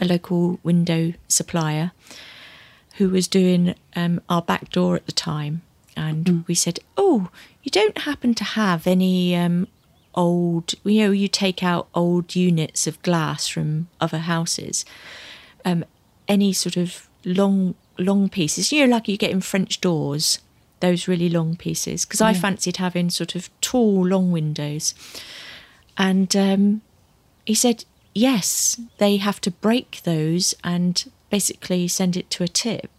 a 0.00 0.04
local 0.04 0.58
window 0.62 1.12
supplier 1.28 1.92
who 2.96 3.08
was 3.08 3.28
doing 3.28 3.74
um, 3.96 4.20
our 4.28 4.42
back 4.42 4.70
door 4.70 4.96
at 4.96 5.06
the 5.06 5.12
time, 5.12 5.62
and 5.96 6.44
we 6.46 6.54
said, 6.54 6.80
"Oh, 6.96 7.30
you 7.62 7.70
don't 7.70 7.98
happen 7.98 8.34
to 8.34 8.44
have 8.44 8.86
any 8.86 9.36
um, 9.36 9.68
old? 10.14 10.74
You 10.84 11.06
know, 11.06 11.10
you 11.12 11.28
take 11.28 11.62
out 11.62 11.88
old 11.94 12.34
units 12.34 12.86
of 12.86 13.02
glass 13.02 13.48
from 13.48 13.88
other 14.00 14.18
houses." 14.18 14.84
um, 15.64 15.84
any 16.28 16.52
sort 16.52 16.76
of 16.76 17.08
long 17.24 17.74
long 17.98 18.28
pieces. 18.28 18.72
You 18.72 18.86
know, 18.86 18.96
like 18.96 19.08
you 19.08 19.16
get 19.16 19.30
in 19.30 19.40
French 19.40 19.80
doors, 19.80 20.40
those 20.80 21.08
really 21.08 21.28
long 21.28 21.56
pieces. 21.56 22.04
Because 22.04 22.20
I 22.20 22.32
fancied 22.34 22.78
having 22.78 23.10
sort 23.10 23.34
of 23.34 23.48
tall, 23.60 24.06
long 24.06 24.30
windows. 24.32 24.94
And 25.96 26.34
um, 26.34 26.82
he 27.44 27.54
said, 27.54 27.84
yes, 28.14 28.80
they 28.98 29.18
have 29.18 29.40
to 29.42 29.50
break 29.50 30.00
those 30.04 30.54
and 30.64 31.10
basically 31.30 31.86
send 31.88 32.16
it 32.16 32.30
to 32.30 32.42
a 32.42 32.48
tip 32.48 32.90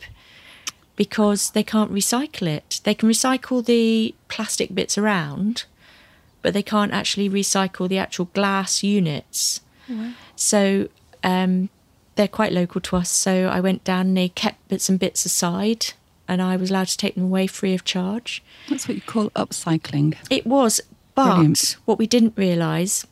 because 0.96 1.52
they 1.52 1.64
can't 1.64 1.92
recycle 1.92 2.48
it. 2.48 2.82
They 2.84 2.94
can 2.94 3.10
recycle 3.10 3.66
the 3.66 4.14
plastic 4.28 4.74
bits 4.76 4.98
around, 4.98 5.66
but 6.42 6.54
they 6.54 6.64
can't 6.64 6.92
actually 6.94 7.30
recycle 7.30 7.88
the 7.90 7.98
actual 7.98 8.26
glass 8.26 8.84
units. 8.84 9.62
So 10.36 10.90
um, 11.24 11.70
they're 12.16 12.28
quite 12.28 12.52
local 12.54 12.82
to 12.82 12.96
us. 12.98 13.10
So 13.10 13.48
I 13.48 13.60
went 13.60 13.84
down 13.84 14.08
and 14.08 14.18
they 14.18 14.30
kept 14.30 14.68
bits 14.68 14.90
and 14.90 15.00
bits 15.00 15.26
aside, 15.26 15.94
and 16.28 16.42
I 16.42 16.56
was 16.58 16.70
allowed 16.70 16.88
to 16.88 16.98
take 16.98 17.16
them 17.16 17.26
away 17.26 17.48
free 17.48 17.74
of 17.74 17.84
charge. 17.84 18.44
That's 18.70 18.88
what 18.88 18.96
you 18.96 19.02
call 19.02 19.30
upcycling. 19.32 20.16
It 20.30 20.46
was, 20.46 20.80
but 21.16 21.26
Brilliant. 21.36 21.78
what 21.86 21.98
we 21.98 22.08
didn't 22.08 22.34
realise 22.38 23.06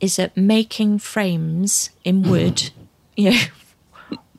is 0.00 0.16
that 0.16 0.36
making 0.36 0.98
frames 0.98 1.90
in 2.04 2.22
wood, 2.22 2.70
you 3.16 3.30
know, 3.30 3.42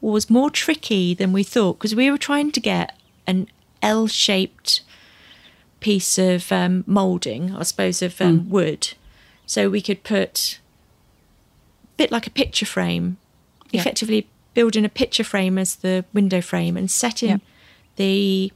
was 0.10 0.29
more 0.29 0.50
tricky 0.50 1.13
than 1.13 1.31
we 1.34 1.43
thought 1.43 1.74
because 1.77 1.96
we 1.96 2.10
were 2.10 2.17
trying 2.17 2.51
to 2.51 2.60
get 2.60 2.98
an 3.27 3.48
L-shaped 3.81 4.81
piece 5.79 6.17
of 6.17 6.51
um, 6.51 6.84
moulding, 6.88 7.55
I 7.55 7.63
suppose, 7.63 8.01
of 8.01 8.20
um, 8.22 8.50
wood, 8.50 8.93
so 9.46 9.70
we 9.70 9.81
could 9.81 10.03
put 10.03 10.60
a 11.84 11.98
bit 11.98 12.12
like 12.12 12.27
a 12.27 12.31
picture 12.31 12.65
frame, 12.65 13.17
Yeah. 13.72 13.81
effectively 13.81 14.27
building 14.53 14.86
a 14.86 14.89
picture 14.89 15.24
frame 15.24 15.58
as 15.58 15.75
the 15.77 16.03
window 16.13 16.41
frame 16.41 16.75
and 16.77 16.89
setting 16.91 17.29
Yeah. 17.29 17.38
the 17.96 18.51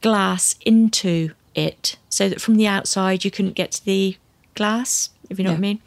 glass 0.00 0.56
into 0.64 1.32
it 1.54 1.96
so 2.08 2.28
that 2.28 2.40
from 2.40 2.56
the 2.56 2.66
outside 2.66 3.24
you 3.24 3.30
couldn't 3.30 3.54
get 3.54 3.72
to 3.72 3.84
the 3.84 4.16
glass, 4.54 5.10
if 5.28 5.38
you 5.38 5.44
know 5.44 5.50
what 5.50 5.58
I 5.58 5.60
mean. 5.60 5.80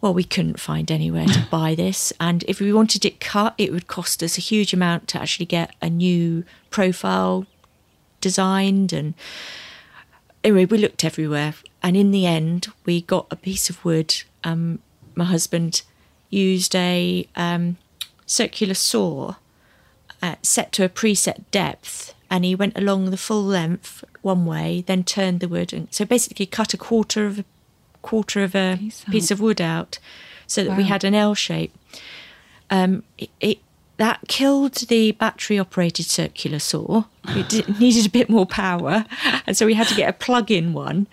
Well, 0.00 0.14
we 0.14 0.24
couldn't 0.24 0.60
find 0.60 0.90
anywhere 0.90 1.26
to 1.26 1.46
buy 1.50 1.74
this. 1.74 2.12
And 2.18 2.44
if 2.48 2.60
we 2.60 2.72
wanted 2.72 3.04
it 3.04 3.20
cut, 3.20 3.54
it 3.58 3.72
would 3.72 3.86
cost 3.86 4.22
us 4.22 4.38
a 4.38 4.40
huge 4.40 4.72
amount 4.72 5.08
to 5.08 5.20
actually 5.20 5.46
get 5.46 5.74
a 5.82 5.90
new 5.90 6.44
profile 6.70 7.46
designed. 8.20 8.92
And 8.92 9.14
anyway, 10.42 10.64
we 10.64 10.78
looked 10.78 11.04
everywhere. 11.04 11.54
And 11.82 11.96
in 11.96 12.10
the 12.10 12.26
end, 12.26 12.68
we 12.84 13.02
got 13.02 13.26
a 13.30 13.36
piece 13.36 13.68
of 13.68 13.84
wood. 13.84 14.22
Um, 14.44 14.80
my 15.14 15.24
husband 15.24 15.82
used 16.30 16.74
a 16.74 17.26
um, 17.36 17.76
circular 18.24 18.74
saw 18.74 19.34
uh, 20.22 20.36
set 20.42 20.72
to 20.72 20.84
a 20.84 20.88
preset 20.88 21.44
depth 21.50 22.14
and 22.30 22.44
he 22.44 22.54
went 22.54 22.78
along 22.78 23.10
the 23.10 23.16
full 23.16 23.42
length 23.42 24.04
one 24.22 24.46
way 24.46 24.84
then 24.86 25.02
turned 25.02 25.40
the 25.40 25.48
wood 25.48 25.72
and 25.72 25.92
so 25.92 26.04
basically 26.04 26.46
cut 26.46 26.72
a 26.72 26.78
quarter 26.78 27.26
of 27.26 27.40
a 27.40 27.44
quarter 28.02 28.42
of 28.42 28.54
a 28.54 28.76
Piece 28.78 29.04
piece, 29.04 29.30
of 29.30 29.40
wood 29.40 29.60
out 29.60 29.98
so 30.46 30.64
that 30.64 30.76
we 30.76 30.84
had 30.84 31.04
an 31.04 31.14
L 31.14 31.34
shape 31.34 31.72
um, 32.70 33.02
it, 33.18 33.30
it 33.40 33.58
that 33.96 34.20
killed 34.28 34.74
the 34.88 35.12
battery 35.12 35.58
operated 35.58 36.06
circular 36.06 36.58
saw 36.58 37.04
it 37.28 37.48
did, 37.48 37.78
needed 37.80 38.06
a 38.06 38.10
bit 38.10 38.30
more 38.30 38.46
power 38.46 39.04
and 39.46 39.56
so 39.56 39.66
we 39.66 39.74
had 39.74 39.86
to 39.88 39.94
get 39.94 40.08
a 40.08 40.12
plug 40.12 40.50
in 40.50 40.72
one 40.72 41.06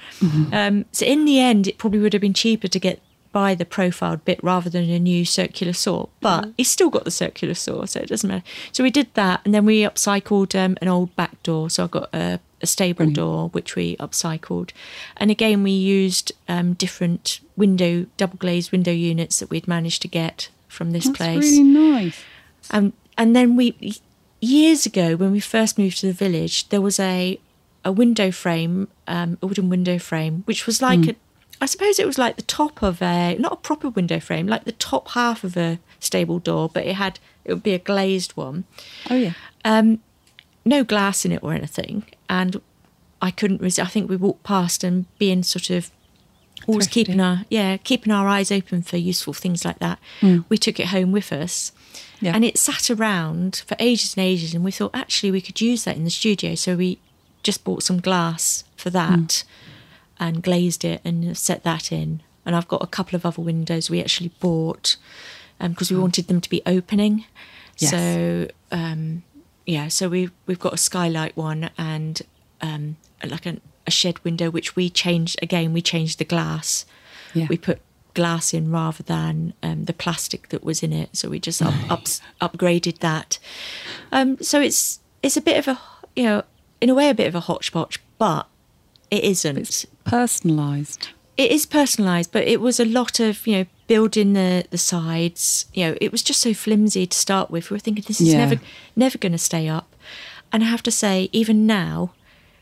um, 0.53 0.85
so 0.91 1.05
in 1.05 1.25
the 1.25 1.39
end 1.39 1.67
it 1.67 1.77
probably 1.77 1.99
would 1.99 2.13
have 2.13 2.21
been 2.21 2.33
cheaper 2.33 2.67
to 2.67 2.79
get 2.79 3.01
buy 3.37 3.53
the 3.53 3.65
profiled 3.65 4.25
bit 4.25 4.39
rather 4.41 4.67
than 4.67 4.89
a 4.89 4.97
new 4.97 5.23
circular 5.23 5.73
saw. 5.73 6.07
But 6.21 6.53
he's 6.57 6.71
still 6.71 6.89
got 6.89 7.03
the 7.03 7.11
circular 7.11 7.53
saw, 7.53 7.85
so 7.85 7.99
it 7.99 8.09
doesn't 8.09 8.27
matter. 8.27 8.43
So 8.71 8.83
we 8.83 8.89
did 8.89 9.13
that, 9.13 9.41
and 9.45 9.53
then 9.53 9.63
we 9.63 9.81
upcycled 9.81 10.55
um, 10.55 10.75
an 10.81 10.87
old 10.87 11.15
back 11.15 11.41
door. 11.43 11.69
So 11.69 11.83
I 11.83 11.87
got 11.87 12.09
a, 12.15 12.39
a 12.61 12.65
stable 12.67 12.97
Brilliant. 13.05 13.15
door 13.15 13.49
which 13.49 13.75
we 13.75 13.95
upcycled, 13.97 14.71
and 15.17 15.29
again 15.31 15.63
we 15.63 15.71
used 15.71 16.31
um, 16.47 16.73
different 16.73 17.39
window 17.55 18.05
double 18.17 18.37
glazed 18.37 18.71
window 18.71 18.91
units 18.91 19.39
that 19.39 19.49
we'd 19.49 19.67
managed 19.67 20.01
to 20.03 20.07
get 20.07 20.49
from 20.67 20.91
this 20.91 21.05
That's 21.05 21.17
place. 21.17 21.51
really 21.51 21.63
nice. 21.63 22.23
Um, 22.71 22.93
and 23.17 23.35
then 23.35 23.55
we 23.55 23.99
years 24.39 24.85
ago 24.85 25.15
when 25.15 25.31
we 25.31 25.39
first 25.39 25.77
moved 25.77 25.99
to 25.99 26.07
the 26.07 26.13
village, 26.13 26.69
there 26.69 26.81
was 26.81 26.99
a 26.99 27.39
a 27.85 27.91
window 27.91 28.31
frame, 28.31 28.87
um, 29.07 29.37
a 29.41 29.47
wooden 29.47 29.69
window 29.69 29.97
frame, 29.97 30.41
which 30.45 30.65
was 30.65 30.81
like 30.81 31.03
Hmm. 31.05 31.09
a, 31.11 31.15
I 31.61 31.65
suppose 31.67 31.99
it 31.99 32.05
was 32.05 32.17
like 32.17 32.35
the 32.35 32.41
top 32.41 32.83
of 32.83 33.01
a 33.01 33.35
not 33.39 33.53
a 33.53 33.55
proper 33.55 33.89
window 33.89 34.19
frame, 34.19 34.45
like 34.47 34.65
the 34.65 34.73
top 34.73 35.09
half 35.09 35.43
of 35.43 35.55
a 35.57 35.79
stable 35.99 36.39
door, 36.39 36.69
but 36.73 36.85
it 36.85 36.95
had 36.95 37.19
it 37.45 37.53
would 37.53 37.63
be 37.63 37.73
a 37.73 37.79
glazed 37.79 38.31
one, 38.35 38.65
Oh 39.09 39.15
yeah. 39.15 39.33
no 40.65 40.83
glass 40.83 41.23
in 41.25 41.31
it 41.31 41.41
or 41.41 41.53
anything, 41.53 42.03
and 42.29 42.61
I 43.21 43.31
couldn't 43.31 43.61
resist. 43.61 43.87
I 43.87 43.89
think 43.89 44.09
we 44.09 44.15
walked 44.15 44.43
past 44.43 44.83
and 44.83 45.05
being 45.17 45.43
sort 45.43 45.69
of 45.69 45.91
always 46.67 46.85
Thrifty. 46.85 47.05
keeping 47.05 47.21
our 47.21 47.45
yeah 47.49 47.77
keeping 47.77 48.11
our 48.11 48.27
eyes 48.27 48.51
open 48.51 48.81
for 48.81 48.97
useful 48.97 49.33
things 49.33 49.65
like 49.65 49.79
that. 49.79 49.99
Hmm. 50.21 50.39
We 50.49 50.57
took 50.57 50.79
it 50.79 50.87
home 50.87 51.11
with 51.11 51.31
us. 51.31 51.71
Yeah. 52.19 52.33
And 52.33 52.43
it 52.43 52.57
sat 52.57 52.89
around 52.89 53.63
for 53.67 53.75
ages 53.79 54.15
and 54.15 54.25
ages, 54.25 54.55
and 54.55 54.63
we 54.63 54.71
thought 54.71 54.91
actually 54.93 55.31
we 55.31 55.41
could 55.41 55.61
use 55.61 55.83
that 55.83 55.95
in 55.95 56.03
the 56.03 56.09
studio. 56.09 56.55
So 56.55 56.75
we 56.75 56.99
just 57.43 57.63
bought 57.63 57.83
some 57.83 57.99
glass 57.99 58.63
for 58.75 58.89
that 58.89 59.43
hmm. 60.17 60.23
and 60.23 60.43
glazed 60.43 60.83
it 60.83 61.01
and 61.05 61.37
set 61.37 61.63
that 61.63 61.91
in. 61.91 62.21
And 62.45 62.55
I've 62.55 62.67
got 62.67 62.81
a 62.81 62.87
couple 62.87 63.15
of 63.15 63.25
other 63.25 63.41
windows 63.41 63.89
we 63.89 63.99
actually 63.99 64.31
bought 64.39 64.95
um, 65.59 65.71
because 65.71 65.91
we 65.91 65.97
oh. 65.97 66.01
wanted 66.01 66.27
them 66.27 66.41
to 66.41 66.49
be 66.49 66.61
opening. 66.65 67.25
Yes. 67.77 67.91
So 67.91 68.47
um, 68.71 69.23
yeah, 69.67 69.89
so 69.89 70.07
we 70.07 70.31
we've 70.47 70.59
got 70.59 70.73
a 70.73 70.77
skylight 70.77 71.35
one 71.35 71.69
and 71.77 72.21
um, 72.61 72.95
like 73.23 73.45
an, 73.45 73.59
a 73.85 73.91
shed 73.91 74.17
window 74.23 74.49
which 74.49 74.75
we 74.77 74.89
changed 74.89 75.37
again. 75.43 75.73
We 75.73 75.81
changed 75.81 76.17
the 76.19 76.25
glass. 76.25 76.85
Yeah. 77.33 77.47
We 77.49 77.57
put 77.57 77.81
glass 78.13 78.53
in 78.53 78.71
rather 78.71 79.03
than 79.03 79.53
um, 79.61 79.85
the 79.85 79.93
plastic 79.93 80.49
that 80.49 80.63
was 80.63 80.81
in 80.81 80.93
it. 80.93 81.15
So 81.15 81.29
we 81.29 81.39
just 81.39 81.61
up, 81.61 81.73
ups, 81.91 82.21
upgraded 82.41 82.99
that. 82.99 83.37
Um, 84.11 84.37
so 84.41 84.59
it's 84.61 85.01
it's 85.21 85.37
a 85.37 85.41
bit 85.41 85.57
of 85.57 85.67
a 85.67 85.79
you 86.15 86.23
know 86.23 86.43
in 86.79 86.89
a 86.89 86.95
way 86.95 87.09
a 87.09 87.13
bit 87.13 87.27
of 87.27 87.35
a 87.35 87.41
hodgepodge, 87.41 87.99
but 88.17 88.47
it 89.11 89.23
isn't. 89.23 89.57
It's 89.57 89.85
personalised. 90.05 91.09
it 91.35 91.51
is 91.51 91.65
personalised, 91.65 92.29
but 92.31 92.47
it 92.47 92.61
was 92.61 92.79
a 92.79 92.85
lot 92.85 93.19
of 93.19 93.45
you 93.45 93.57
know 93.57 93.65
building 93.87 94.33
the 94.33 94.65
the 94.69 94.77
sides. 94.77 95.65
You 95.73 95.85
know, 95.85 95.97
it 96.01 96.11
was 96.11 96.21
just 96.23 96.41
so 96.41 96.53
flimsy 96.53 97.07
to 97.07 97.17
start 97.17 97.49
with. 97.51 97.69
We 97.69 97.75
were 97.75 97.79
thinking 97.79 98.03
this 98.07 98.21
is 98.21 98.29
Yeah. 98.33 98.37
never 98.45 98.61
never 98.95 99.17
going 99.17 99.31
to 99.33 99.37
stay 99.37 99.67
up, 99.67 99.95
and 100.51 100.63
I 100.63 100.67
have 100.67 100.83
to 100.83 100.91
say, 100.91 101.29
even 101.31 101.65
now, 101.65 102.11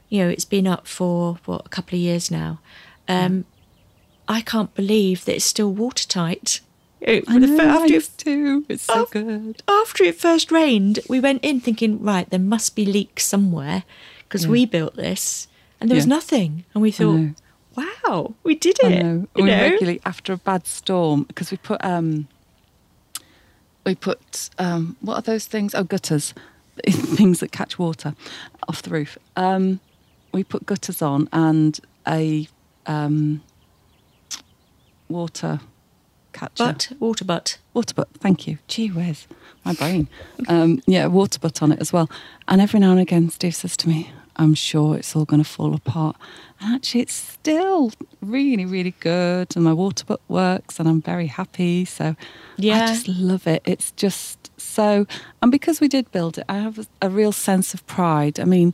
you 0.10 0.20
know, 0.24 0.30
it's 0.30 0.46
been 0.46 0.68
up 0.68 0.88
for 0.88 1.40
what 1.46 1.66
a 1.66 1.70
couple 1.70 1.96
of 1.98 2.02
years 2.02 2.30
now. 2.32 2.60
Um, 3.08 3.46
I 4.28 4.42
can't 4.42 4.74
believe 4.74 5.26
that 5.26 5.36
it's 5.36 5.46
still 5.46 5.72
watertight. 5.72 6.62
Know, 7.06 7.22
I 7.28 7.38
know, 7.38 7.60
after, 7.62 7.94
used 7.94 8.18
to. 8.20 8.66
It's 8.68 8.84
so 8.84 9.06
good. 9.06 9.62
after 9.68 10.04
it 10.04 10.16
first 10.16 10.52
rained, 10.52 11.00
we 11.08 11.20
went 11.20 11.44
in 11.46 11.60
thinking, 11.62 12.02
right, 12.02 12.28
there 12.30 12.40
must 12.40 12.76
be 12.76 12.84
leaks 12.86 13.26
somewhere 13.28 13.84
because 14.24 14.46
Yeah. 14.46 14.52
we 14.52 14.66
built 14.66 14.96
this, 14.96 15.48
and 15.80 15.90
there 15.90 15.96
was 15.98 16.08
nothing, 16.08 16.64
and 16.74 16.82
we 16.82 16.90
thought. 16.92 17.36
Wow, 17.76 18.34
we 18.44 18.56
did 18.56 18.78
I 18.84 18.88
it. 18.88 19.04
know. 19.04 19.28
you 19.36 19.44
we 19.44 19.50
know? 19.50 19.62
regularly 19.62 20.02
after 20.06 20.34
a 20.34 20.38
bad 20.38 20.68
storm 20.68 21.24
because 21.24 21.52
we 21.52 21.58
put 21.58 21.84
um 21.84 22.28
we 23.86 23.96
put 23.96 24.50
um 24.58 24.96
what 25.02 25.16
are 25.16 25.22
those 25.22 25.46
things? 25.46 25.76
Oh, 25.76 25.84
gutters, 25.84 26.34
things 26.90 27.40
that 27.40 27.52
catch 27.52 27.78
water 27.80 28.16
off 28.68 28.82
the 28.82 28.90
roof. 28.90 29.18
Um, 29.36 29.80
we 30.32 30.44
put 30.44 30.66
gutters 30.66 31.02
on 31.02 31.30
and 31.32 31.80
a 32.08 32.48
um 32.86 33.42
water 35.10 35.60
catcher. 36.34 36.52
But 36.58 36.92
water 37.00 37.26
butt. 37.26 37.58
water 37.74 37.94
butt. 37.94 38.10
Thank 38.20 38.48
you. 38.48 38.58
Gee 38.68 38.90
whiz, 38.90 39.28
my 39.64 39.74
brain. 39.74 40.08
Um, 40.48 40.82
yeah, 40.86 41.08
water 41.08 41.40
butt 41.40 41.62
on 41.62 41.72
it 41.72 41.80
as 41.80 41.94
well. 41.94 42.10
And 42.48 42.62
every 42.62 42.80
now 42.80 42.92
and 42.92 43.00
again, 43.00 43.30
Steve 43.30 43.56
says 43.56 43.78
to 43.78 43.90
me, 43.90 44.12
"I'm 44.38 44.54
sure 44.54 44.96
it's 44.96 45.16
all 45.16 45.26
going 45.26 45.44
to 45.44 45.50
fall 45.50 45.74
apart." 45.74 46.16
And 46.60 46.76
actually, 46.76 47.02
it's 47.02 47.14
still 47.14 47.92
really, 48.22 48.66
really 48.66 48.96
good. 49.00 49.56
And 49.56 49.66
my 49.66 49.74
water 49.74 50.06
butt 50.06 50.22
works, 50.28 50.80
and 50.80 50.88
I'm 50.88 51.02
very 51.02 51.28
happy. 51.28 51.86
So 51.86 52.16
Yeah. 52.58 52.84
I 52.84 52.88
just 52.88 53.08
love 53.08 53.48
it. 53.48 53.62
It's 53.66 53.92
just 53.92 54.52
so. 54.58 55.06
And 55.42 55.52
because 55.52 55.82
we 55.82 55.88
did 55.88 56.12
build 56.12 56.38
it, 56.38 56.46
I 56.50 56.58
have 56.60 56.88
a, 57.02 57.10
real 57.10 57.32
sense 57.32 57.74
of 57.74 57.86
pride. 57.88 58.40
I 58.40 58.46
mean, 58.46 58.74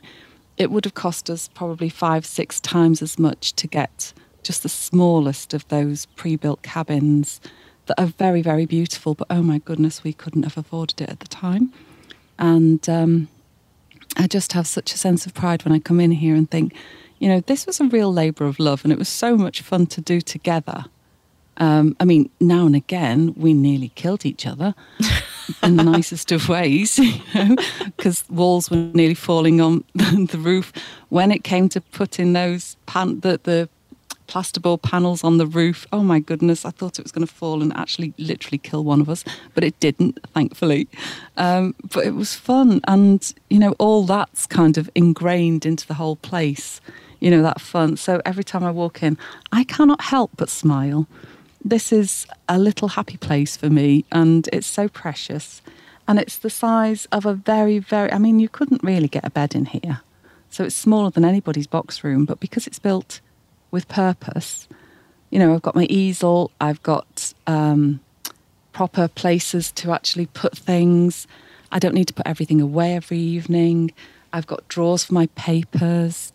it 0.56 0.70
would 0.70 0.84
have 0.84 0.94
cost 0.94 1.30
us 1.30 1.48
probably 1.54 1.88
five, 1.88 2.24
six 2.26 2.60
times 2.60 3.02
as 3.02 3.18
much 3.18 3.52
to 3.54 3.66
get 3.66 4.12
just 4.42 4.62
the 4.62 4.68
smallest 4.68 5.54
of 5.54 5.66
those 5.68 6.06
pre-built 6.16 6.62
cabins 6.62 7.40
that 7.86 8.00
are 8.00 8.06
very, 8.06 8.42
very 8.42 8.66
beautiful. 8.66 9.14
But 9.14 9.28
oh 9.30 9.42
my 9.42 9.58
goodness, 9.58 10.04
we 10.04 10.12
couldn't 10.12 10.42
have 10.44 10.56
afforded 10.56 11.00
it 11.00 11.10
at 11.10 11.20
the 11.20 11.28
time. 11.28 11.72
And 12.38 12.88
um, 12.88 13.28
I 14.16 14.26
just 14.26 14.52
have 14.52 14.66
such 14.66 14.92
a 14.92 14.98
sense 14.98 15.26
of 15.26 15.34
pride 15.34 15.64
when 15.64 15.72
I 15.72 15.78
come 15.78 16.00
in 16.00 16.10
here 16.12 16.34
and 16.34 16.50
think, 16.50 16.74
you 17.18 17.28
know, 17.28 17.40
this 17.40 17.66
was 17.66 17.80
a 17.80 17.84
real 17.84 18.12
labour 18.12 18.46
of 18.46 18.58
love, 18.58 18.84
and 18.84 18.92
it 18.92 18.98
was 18.98 19.08
so 19.08 19.36
much 19.36 19.60
fun 19.62 19.86
to 19.86 20.00
do 20.00 20.20
together. 20.20 20.84
Um, 21.58 21.96
I 22.00 22.04
mean, 22.04 22.30
now 22.40 22.66
and 22.66 22.74
again, 22.74 23.34
we 23.36 23.52
nearly 23.52 23.90
killed 23.94 24.24
each 24.24 24.46
other 24.46 24.74
in 25.62 25.76
the 25.76 25.84
nicest 25.84 26.32
of 26.32 26.48
ways, 26.48 26.98
you 26.98 27.20
know, 27.34 27.56
because 27.96 28.24
walls 28.30 28.70
were 28.70 28.76
nearly 28.76 29.14
falling 29.14 29.60
on 29.60 29.84
the 29.94 30.38
roof. 30.38 30.72
When 31.10 31.30
it 31.30 31.44
came 31.44 31.68
to 31.70 31.80
putting 31.80 32.32
those 32.32 32.76
pan- 32.86 33.20
the, 33.20 33.38
the 33.42 33.68
plasterboard 34.32 34.80
panels 34.80 35.22
on 35.22 35.36
the 35.36 35.46
roof, 35.46 35.86
oh 35.92 36.02
my 36.02 36.18
goodness, 36.18 36.64
I 36.64 36.70
thought 36.70 36.98
it 36.98 37.02
was 37.02 37.12
going 37.12 37.26
to 37.26 37.32
fall 37.32 37.60
and 37.60 37.70
actually 37.76 38.14
literally 38.16 38.56
kill 38.56 38.82
one 38.82 39.02
of 39.02 39.10
us, 39.10 39.24
but 39.54 39.62
it 39.62 39.78
didn't, 39.78 40.18
thankfully. 40.32 40.88
Um, 41.36 41.74
but 41.92 42.06
it 42.06 42.14
was 42.14 42.34
fun, 42.34 42.80
and 42.84 43.20
you 43.50 43.58
know, 43.58 43.72
all 43.78 44.04
that's 44.04 44.46
kind 44.46 44.78
of 44.78 44.88
ingrained 44.94 45.66
into 45.66 45.86
the 45.86 45.94
whole 45.94 46.16
place. 46.16 46.80
You 47.20 47.30
know, 47.30 47.42
that 47.42 47.60
fun. 47.60 47.98
So 47.98 48.22
every 48.24 48.42
time 48.42 48.64
I 48.64 48.70
walk 48.70 49.02
in, 49.02 49.18
I 49.52 49.64
cannot 49.64 50.00
help 50.00 50.30
but 50.36 50.48
smile 50.48 51.06
this 51.64 51.92
is 51.92 52.26
a 52.48 52.58
little 52.58 52.88
happy 52.88 53.16
place 53.16 53.56
for 53.56 53.70
me 53.70 54.04
and 54.10 54.48
it's 54.52 54.66
so 54.66 54.88
precious 54.88 55.62
and 56.08 56.18
it's 56.18 56.36
the 56.36 56.50
size 56.50 57.06
of 57.12 57.24
a 57.24 57.34
very 57.34 57.78
very 57.78 58.10
i 58.12 58.18
mean 58.18 58.40
you 58.40 58.48
couldn't 58.48 58.82
really 58.82 59.06
get 59.06 59.24
a 59.24 59.30
bed 59.30 59.54
in 59.54 59.66
here 59.66 60.00
so 60.50 60.64
it's 60.64 60.74
smaller 60.74 61.10
than 61.10 61.24
anybody's 61.24 61.68
box 61.68 62.02
room 62.02 62.24
but 62.24 62.40
because 62.40 62.66
it's 62.66 62.80
built 62.80 63.20
with 63.72 63.88
purpose 63.88 64.68
you 65.30 65.38
know 65.38 65.52
i've 65.52 65.62
got 65.62 65.74
my 65.74 65.86
easel 65.90 66.50
i've 66.60 66.82
got 66.82 67.32
um, 67.46 67.98
proper 68.72 69.08
places 69.08 69.72
to 69.72 69.92
actually 69.92 70.26
put 70.26 70.56
things 70.56 71.26
i 71.72 71.78
don't 71.78 71.94
need 71.94 72.06
to 72.06 72.14
put 72.14 72.26
everything 72.26 72.60
away 72.60 72.94
every 72.94 73.18
evening 73.18 73.90
i've 74.32 74.46
got 74.46 74.66
drawers 74.68 75.04
for 75.04 75.14
my 75.14 75.26
papers 75.34 76.32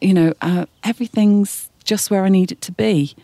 you 0.00 0.14
know 0.14 0.32
uh, 0.40 0.64
everything's 0.82 1.68
just 1.84 2.10
where 2.10 2.24
i 2.24 2.30
need 2.30 2.50
it 2.50 2.62
to 2.62 2.72
be 2.72 3.14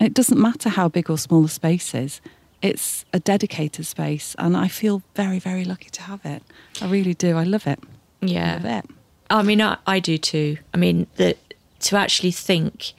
it 0.00 0.14
doesn't 0.14 0.40
matter 0.40 0.70
how 0.70 0.88
big 0.88 1.10
or 1.10 1.18
small 1.18 1.42
the 1.42 1.48
space 1.48 1.94
is. 1.94 2.20
It's 2.62 3.04
a 3.12 3.20
dedicated 3.20 3.86
space, 3.86 4.34
and 4.38 4.56
I 4.56 4.68
feel 4.68 5.02
very, 5.14 5.38
very 5.38 5.64
lucky 5.64 5.90
to 5.90 6.02
have 6.02 6.24
it. 6.24 6.42
I 6.80 6.90
really 6.90 7.14
do. 7.14 7.36
I 7.36 7.44
love 7.44 7.66
it. 7.66 7.78
Yeah. 8.20 8.52
I 8.52 8.54
love 8.54 8.64
it. 8.64 8.90
I 9.30 9.42
mean, 9.42 9.62
I, 9.62 9.76
I 9.86 10.00
do 10.00 10.18
too. 10.18 10.56
I 10.74 10.78
mean, 10.78 11.06
that 11.16 11.36
to 11.80 11.96
actually 11.96 12.30
think, 12.32 12.92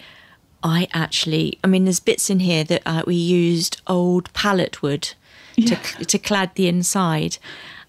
I 0.64 0.88
actually, 0.94 1.58
I 1.64 1.68
mean, 1.68 1.86
there's 1.86 2.00
bits 2.00 2.30
in 2.30 2.40
here 2.40 2.64
that 2.66 2.82
uh, 2.86 3.04
we 3.08 3.16
used 3.16 3.82
old 3.88 4.32
pallet 4.34 4.82
wood 4.82 5.14
Yeah. 5.56 5.76
to 5.98 6.06
to 6.06 6.18
clad 6.20 6.50
the 6.56 6.68
inside, 6.68 7.38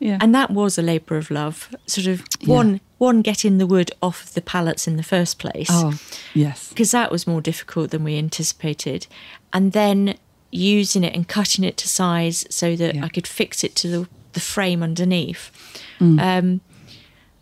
Yeah. 0.01 0.19
and 0.21 0.35
that 0.35 0.51
was 0.51 0.79
a 0.79 0.83
labour 0.83 1.17
of 1.17 1.31
love. 1.31 1.69
Sort 1.87 2.07
of 2.07 2.23
Yeah. 2.41 2.49
one 2.57 2.81
one 2.99 3.23
getting 3.23 3.59
the 3.59 3.67
wood 3.67 3.91
off 4.01 4.25
of 4.25 4.35
the 4.35 4.41
pallets 4.41 4.87
in 4.87 4.97
the 4.97 5.03
first 5.03 5.39
place 5.39 5.69
Oh, 5.71 5.95
yes. 6.35 6.69
because 6.69 6.93
that 6.93 7.11
was 7.11 7.27
more 7.27 7.41
difficult 7.41 7.91
than 7.91 8.05
we 8.05 8.17
anticipated. 8.17 9.07
And 9.53 9.73
then 9.73 10.15
using 10.53 11.03
it 11.05 11.13
and 11.15 11.27
cutting 11.27 11.65
it 11.65 11.77
to 11.79 11.89
size 11.89 12.45
so 12.51 12.77
that. 12.77 12.97
I 13.03 13.09
could 13.09 13.27
fix 13.27 13.65
it 13.65 13.75
to 13.77 13.89
the, 13.89 14.09
the 14.35 14.41
frame 14.41 14.83
underneath. 14.85 15.51
Mm. 15.99 16.21
Um, 16.21 16.61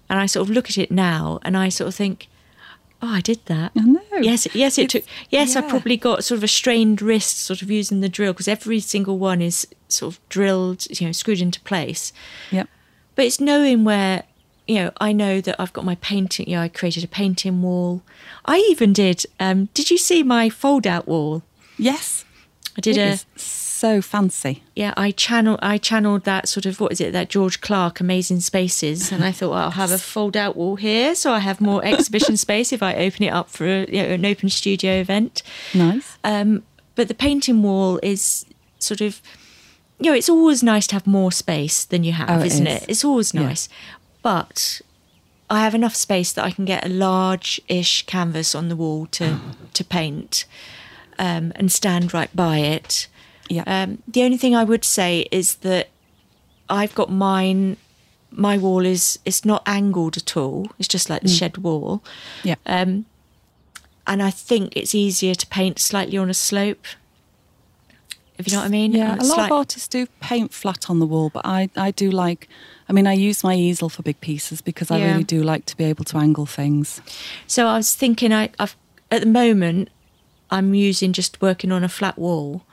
and 0.08 0.18
I 0.18 0.26
sort 0.26 0.48
of 0.48 0.54
look 0.54 0.70
at 0.70 0.78
it 0.78 0.90
now 0.90 1.40
and 1.42 1.56
I 1.56 1.68
sort 1.70 1.88
of 1.88 1.94
think, 1.94 2.28
oh, 3.02 3.08
I 3.08 3.20
did 3.20 3.40
that. 3.46 3.72
I 3.76 3.80
know. 3.80 4.00
Yes, 4.20 4.46
yes, 4.54 4.78
it 4.78 4.82
It's- 4.84 4.92
took. 5.04 5.12
Yes, 5.30 5.56
I 5.56 5.62
probably 5.62 5.96
got 5.96 6.24
sort 6.24 6.36
of 6.38 6.44
a 6.44 6.48
strained 6.48 7.00
wrist, 7.02 7.38
sort 7.40 7.62
of 7.62 7.70
using 7.70 8.00
the 8.00 8.08
drill 8.08 8.32
because 8.32 8.48
every 8.48 8.80
single 8.80 9.18
one 9.18 9.40
is 9.40 9.66
sort 9.88 10.14
of 10.14 10.20
drilled, 10.28 10.86
you 11.00 11.06
know, 11.06 11.12
screwed 11.12 11.40
into 11.40 11.60
place. 11.60 12.12
Yep. 12.50 12.68
But 13.14 13.24
it's 13.24 13.40
knowing 13.40 13.84
where, 13.84 14.24
you 14.68 14.76
know, 14.76 14.90
I 15.00 15.12
know 15.12 15.40
that 15.40 15.56
I've 15.60 15.72
got 15.72 15.84
my 15.84 15.96
painting. 15.96 16.48
You 16.48 16.56
know, 16.56 16.62
I 16.62 16.68
created 16.68 17.02
a 17.04 17.08
painting 17.08 17.62
wall. 17.62 18.02
I 18.44 18.58
even 18.70 18.92
did. 18.92 19.24
Um, 19.38 19.68
did 19.74 19.90
you 19.90 19.98
see 19.98 20.22
my 20.22 20.48
fold-out 20.48 21.08
wall? 21.08 21.42
Yes. 21.78 22.24
I 22.80 22.92
did 22.92 22.96
It 22.96 23.00
a 23.00 23.12
is 23.12 23.26
so 23.36 24.00
fancy. 24.02 24.62
yeah. 24.74 24.92
I 24.96 25.10
channel 25.10 25.58
I 25.62 25.76
channeled 25.78 26.24
that 26.24 26.48
sort 26.48 26.66
of 26.66 26.80
what 26.80 26.92
is 26.92 27.00
it 27.00 27.12
that 27.12 27.28
George 27.28 27.60
Clarke 27.60 28.00
Amazing 28.00 28.40
Spaces, 28.40 29.12
and 29.12 29.22
I 29.24 29.32
thought 29.32 29.50
well, 29.50 29.58
I'll 29.64 29.70
have 29.72 29.90
a 29.92 29.98
fold 29.98 30.36
out 30.36 30.56
wall 30.56 30.76
here, 30.76 31.14
so 31.14 31.32
I 31.32 31.38
have 31.40 31.60
more 31.60 31.84
exhibition 31.84 32.36
space 32.46 32.72
if 32.72 32.82
I 32.82 32.94
open 32.96 33.22
it 33.24 33.32
up 33.32 33.50
for 33.50 33.66
a, 33.66 33.86
you 33.86 34.02
know, 34.02 34.08
an 34.14 34.24
open 34.26 34.48
studio 34.48 34.92
event. 35.00 35.42
Nice. 35.74 36.16
Um, 36.24 36.62
but 36.94 37.08
the 37.08 37.14
painting 37.14 37.62
wall 37.62 37.98
is 38.02 38.46
sort 38.78 39.00
of, 39.00 39.20
you 39.98 40.10
know, 40.10 40.16
it's 40.16 40.28
always 40.30 40.62
nice 40.62 40.86
to 40.88 40.94
have 40.94 41.06
more 41.06 41.32
space 41.32 41.84
than 41.84 42.02
you 42.04 42.12
have, 42.12 42.28
Oh, 42.30 42.40
it 42.40 42.46
isn't 42.46 42.66
is. 42.66 42.82
it? 42.82 42.88
It's 42.88 43.04
always 43.04 43.32
Yeah. 43.34 43.42
nice. 43.42 43.68
But 44.22 44.80
I 45.48 45.60
have 45.60 45.74
enough 45.74 45.94
space 45.96 46.32
that 46.34 46.44
I 46.44 46.50
can 46.50 46.64
get 46.64 46.84
a 46.84 46.88
large-ish 46.88 48.04
canvas 48.06 48.54
on 48.54 48.68
the 48.68 48.76
wall 48.76 49.06
to 49.12 49.38
to 49.74 49.84
paint 49.84 50.44
um, 51.20 51.52
and 51.54 51.70
stand 51.70 52.12
right 52.12 52.34
by 52.34 52.58
it. 52.58 53.06
Yeah. 53.48 53.62
Um, 53.66 54.02
the 54.08 54.22
only 54.24 54.36
thing 54.36 54.56
I 54.56 54.64
would 54.64 54.84
say 54.84 55.28
is 55.30 55.56
that 55.56 55.88
I've 56.68 56.94
got 56.96 57.10
mine. 57.12 57.76
My 58.32 58.56
wall 58.58 58.84
is 58.86 59.18
it's 59.24 59.44
not 59.44 59.62
angled 59.66 60.16
at 60.16 60.36
all. 60.36 60.66
It's 60.78 60.88
just 60.88 61.10
like 61.10 61.22
the 61.22 61.28
shed 61.28 61.58
wall 61.58 62.00
yeah. 62.44 62.54
um, 62.64 63.04
and 64.06 64.22
I 64.22 64.30
think 64.30 64.76
it's 64.76 64.94
easier 64.94 65.34
to 65.34 65.46
paint 65.48 65.78
slightly 65.80 66.16
on 66.16 66.30
a 66.30 66.34
slope. 66.34 66.86
If 68.38 68.46
you 68.46 68.52
know 68.54 68.60
what 68.60 68.66
I 68.66 68.70
mean? 68.70 68.92
Yeah, 68.92 69.16
a 69.16 69.16
lot 69.16 69.24
slight- 69.26 69.50
of 69.50 69.52
artists 69.52 69.88
do 69.88 70.06
paint 70.20 70.54
flat 70.54 70.88
on 70.88 70.98
the 71.00 71.06
wall, 71.06 71.28
but 71.28 71.44
I, 71.44 71.68
I 71.76 71.90
do 71.90 72.10
like. 72.10 72.48
I 72.88 72.92
mean, 72.92 73.06
I 73.06 73.12
use 73.12 73.44
my 73.44 73.54
easel 73.54 73.88
for 73.88 74.02
big 74.02 74.20
pieces 74.20 74.60
because 74.62 74.90
I 74.90 74.98
Yeah. 74.98 75.10
really 75.10 75.24
do 75.24 75.42
like 75.42 75.66
to 75.66 75.76
be 75.76 75.84
able 75.84 76.04
to 76.04 76.16
angle 76.16 76.46
things. 76.46 77.00
So 77.46 77.66
I 77.66 77.76
was 77.76 77.94
thinking, 77.94 78.32
I, 78.32 78.50
I've 78.58 78.76
at 79.10 79.20
the 79.20 79.26
moment, 79.26 79.90
I'm 80.50 80.74
using 80.74 81.12
just 81.12 81.40
working 81.40 81.72
on 81.72 81.84
a 81.84 81.88
flat 81.88 82.18
wall, 82.18 82.64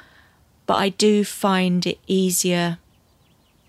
but 0.65 0.75
I 0.75 0.89
do 0.89 1.23
find 1.23 1.85
it 1.85 1.99
easier 2.07 2.79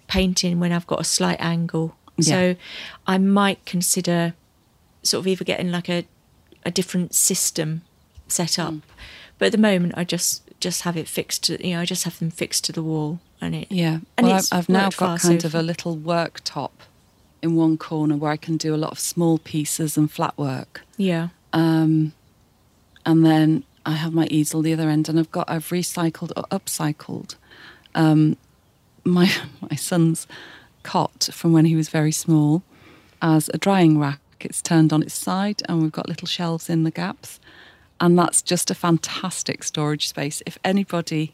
painting 0.07 0.59
when 0.59 0.73
I've 0.73 0.87
got 0.87 1.01
a 1.01 1.05
slight 1.05 1.41
angle. 1.41 1.95
So 2.21 2.57
I 3.07 3.19
might 3.19 3.65
consider 3.65 4.35
sort 5.05 5.21
of 5.21 5.27
either 5.29 5.45
getting 5.45 5.71
like 5.71 5.89
a 5.89 6.05
a 6.65 6.71
different 6.71 7.15
system 7.15 7.83
set 8.27 8.59
up, 8.59 8.75
but 9.39 9.47
at 9.47 9.53
the 9.53 9.59
moment 9.59 9.95
I 9.97 10.03
just 10.05 10.43
just 10.59 10.83
have 10.83 10.97
it 10.97 11.07
fixed 11.07 11.45
to 11.45 11.65
you 11.65 11.75
know 11.75 11.81
I 11.81 11.85
just 11.85 12.03
have 12.03 12.19
them 12.19 12.33
fixed 12.33 12.65
to 12.65 12.73
the 12.73 12.83
wall 12.83 13.21
and 13.41 13.55
it 13.55 13.69
Yeah, 13.71 14.01
and 14.17 14.27
well, 14.27 14.39
it's 14.39 14.53
I've, 14.53 14.65
I've 14.65 14.69
now 14.69 14.91
got 14.91 15.21
kind 15.21 15.41
so 15.41 15.47
of 15.47 15.55
a 15.55 15.63
little 15.63 15.97
worktop 15.97 16.73
in 17.41 17.55
one 17.55 17.79
corner 17.79 18.17
where 18.17 18.33
I 18.33 18.37
can 18.37 18.57
do 18.57 18.75
a 18.75 18.77
lot 18.77 18.91
of 18.91 18.99
small 18.99 19.39
pieces 19.39 19.97
and 19.97 20.11
flat 20.11 20.37
work. 20.37 20.83
yeah. 20.97 21.29
Um, 21.53 22.13
and 23.07 23.25
then 23.25 23.63
I 23.89 23.93
have 23.93 24.13
my 24.13 24.27
easel 24.31 24.61
the 24.61 24.75
other 24.75 24.91
end, 24.91 25.09
and 25.09 25.19
I've 25.19 25.31
got 25.31 25.49
I've 25.49 25.71
recycled 25.71 26.31
or 26.37 26.45
upcycled 26.57 27.37
um, 27.95 28.37
my 29.03 29.33
my 29.71 29.77
son's 29.77 30.27
cot 30.83 31.31
from 31.33 31.55
when 31.55 31.65
he 31.65 31.75
was 31.75 31.89
very 31.89 32.13
small 32.13 32.63
as 33.23 33.49
a 33.55 33.57
drying 33.57 33.99
rack. 33.99 34.21
It's 34.41 34.61
turned 34.61 34.93
on 34.93 35.03
its 35.03 35.15
side, 35.15 35.63
and 35.67 35.81
we've 35.81 35.91
got 35.91 36.07
little 36.07 36.29
shelves 36.29 36.69
in 36.69 36.85
the 36.85 36.91
gaps, 36.91 37.41
and 37.99 38.19
that's 38.19 38.43
just 38.43 38.71
a 38.71 38.75
fantastic 38.75 39.65
storage 39.65 40.07
space. 40.07 40.43
If 40.45 40.59
anybody 40.63 41.33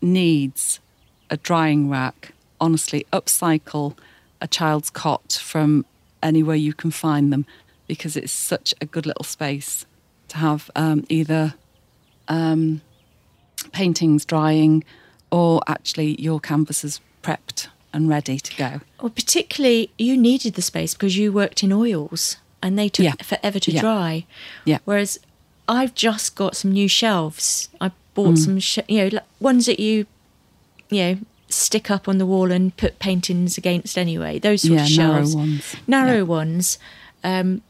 needs 0.00 0.80
a 1.30 1.36
drying 1.36 1.88
rack, 1.88 2.32
honestly, 2.60 3.06
upcycle 3.12 3.96
a 4.40 4.48
child's 4.48 4.90
cot 4.90 5.40
from 5.40 5.86
anywhere 6.20 6.56
you 6.56 6.72
can 6.72 6.90
find 6.90 7.32
them 7.32 7.46
because 7.86 8.16
it's 8.16 8.32
such 8.32 8.74
a 8.80 8.86
good 8.86 9.06
little 9.06 9.24
space 9.24 9.86
to 10.26 10.38
have 10.38 10.68
um, 10.74 11.04
either 11.08 11.54
um, 12.28 12.80
paintings 13.72 14.24
drying 14.24 14.84
or 15.30 15.60
actually 15.66 16.20
your 16.20 16.40
canvases 16.40 17.00
prepped 17.22 17.68
and 17.92 18.08
ready 18.08 18.38
to 18.38 18.56
go. 18.56 18.80
Well, 19.00 19.10
particularly 19.10 19.90
you 19.98 20.16
needed 20.16 20.54
the 20.54 20.62
space 20.62 20.94
because 20.94 21.16
you 21.16 21.32
worked 21.32 21.62
in 21.62 21.72
oils 21.72 22.36
and 22.62 22.78
they 22.78 22.88
took 22.88 23.04
Yeah. 23.04 23.12
forever 23.22 23.58
to 23.60 23.72
Yeah. 23.72 23.80
dry. 23.80 24.24
Yeah. 24.64 24.78
Whereas 24.84 25.18
I've 25.68 25.94
just 25.94 26.34
got 26.34 26.56
some 26.56 26.72
new 26.72 26.88
shelves. 26.88 27.68
I 27.80 27.92
bought 28.14 28.34
Mm. 28.34 28.38
some, 28.44 28.60
sh- 28.60 28.78
you 28.88 29.10
know, 29.10 29.18
ones 29.40 29.66
that 29.66 29.78
you, 29.80 30.06
you 30.90 31.02
know, 31.02 31.18
stick 31.48 31.90
up 31.90 32.08
on 32.08 32.18
the 32.18 32.26
wall 32.26 32.50
and 32.50 32.76
put 32.76 32.98
paintings 32.98 33.56
against 33.58 33.96
anyway. 33.98 34.38
Those 34.38 34.62
sort 34.62 34.74
Yeah, 34.74 34.84
of 34.86 34.96
narrow 34.96 35.14
shelves, 35.16 35.36
ones. 35.36 35.76
narrow 35.86 36.16
Yeah. 36.18 36.22
ones. 36.22 36.78
Um, 37.24 37.62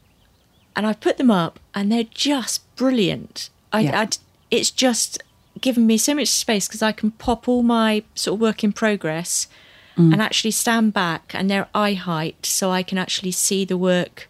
and 0.75 0.87
I've 0.87 0.99
put 1.01 1.17
them 1.17 1.29
up, 1.29 1.59
and 1.75 1.91
they're 1.91 2.05
just 2.05 2.61
brilliant. 2.75 3.49
I, 3.71 3.81
Yeah. 3.81 3.99
I'd, 4.01 4.17
it's 4.57 4.71
just 4.71 5.21
given 5.61 5.85
me 5.87 5.97
so 5.97 6.13
much 6.15 6.27
space 6.27 6.67
because 6.67 6.81
I 6.81 6.91
can 6.91 7.11
pop 7.11 7.47
all 7.47 7.63
my 7.63 8.03
sort 8.15 8.35
of 8.37 8.41
work 8.41 8.63
in 8.63 8.71
progress 8.73 9.47
Mm. 9.95 10.11
and 10.11 10.21
actually 10.23 10.49
stand 10.49 10.91
back, 10.91 11.33
and 11.35 11.51
they're 11.51 11.67
eye 11.75 11.93
height, 11.93 12.47
so 12.47 12.71
I 12.71 12.81
can 12.81 12.97
actually 12.97 13.29
see 13.31 13.63
the 13.63 13.77
work, 13.77 14.27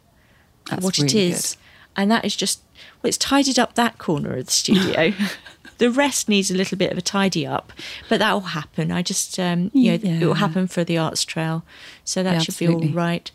That's 0.69 0.83
what 0.83 0.99
it 0.99 1.03
really 1.03 1.31
is, 1.31 1.55
and 1.95 2.11
that 2.11 2.25
is 2.25 2.35
just 2.35 2.59
well, 3.01 3.07
it's 3.07 3.17
tidied 3.17 3.57
up 3.57 3.75
that 3.75 3.97
corner 3.97 4.33
of 4.35 4.45
the 4.47 4.51
studio. 4.51 5.13
the 5.77 5.89
rest 5.89 6.27
needs 6.27 6.51
a 6.51 6.53
little 6.53 6.77
bit 6.77 6.91
of 6.91 6.97
a 6.97 7.01
tidy 7.01 7.45
up, 7.47 7.71
but 8.09 8.19
that 8.19 8.33
will 8.33 8.41
happen. 8.59 8.91
I 8.91 9.01
just, 9.03 9.39
um, 9.39 9.71
you 9.73 9.91
know, 9.91 9.99
it 10.21 10.25
will 10.25 10.33
happen 10.33 10.67
for 10.67 10.83
the 10.83 10.97
arts 10.97 11.23
trail, 11.23 11.63
so 12.03 12.23
that 12.23 12.33
Yeah, 12.33 12.39
should 12.39 12.57
be 12.57 12.67
all 12.67 12.81
right. 12.89 13.31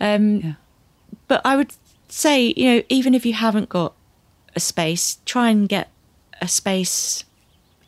Um, 0.00 0.36
Yeah. 0.36 0.52
but 1.26 1.40
I 1.44 1.56
would 1.56 1.72
say, 2.08 2.54
you 2.56 2.66
know, 2.70 2.82
even 2.88 3.12
if 3.12 3.26
you 3.26 3.32
haven't 3.32 3.68
got 3.68 3.92
a 4.54 4.60
space, 4.60 5.18
try 5.26 5.50
and 5.50 5.68
get 5.68 5.88
a 6.42 6.48
space 6.48 7.24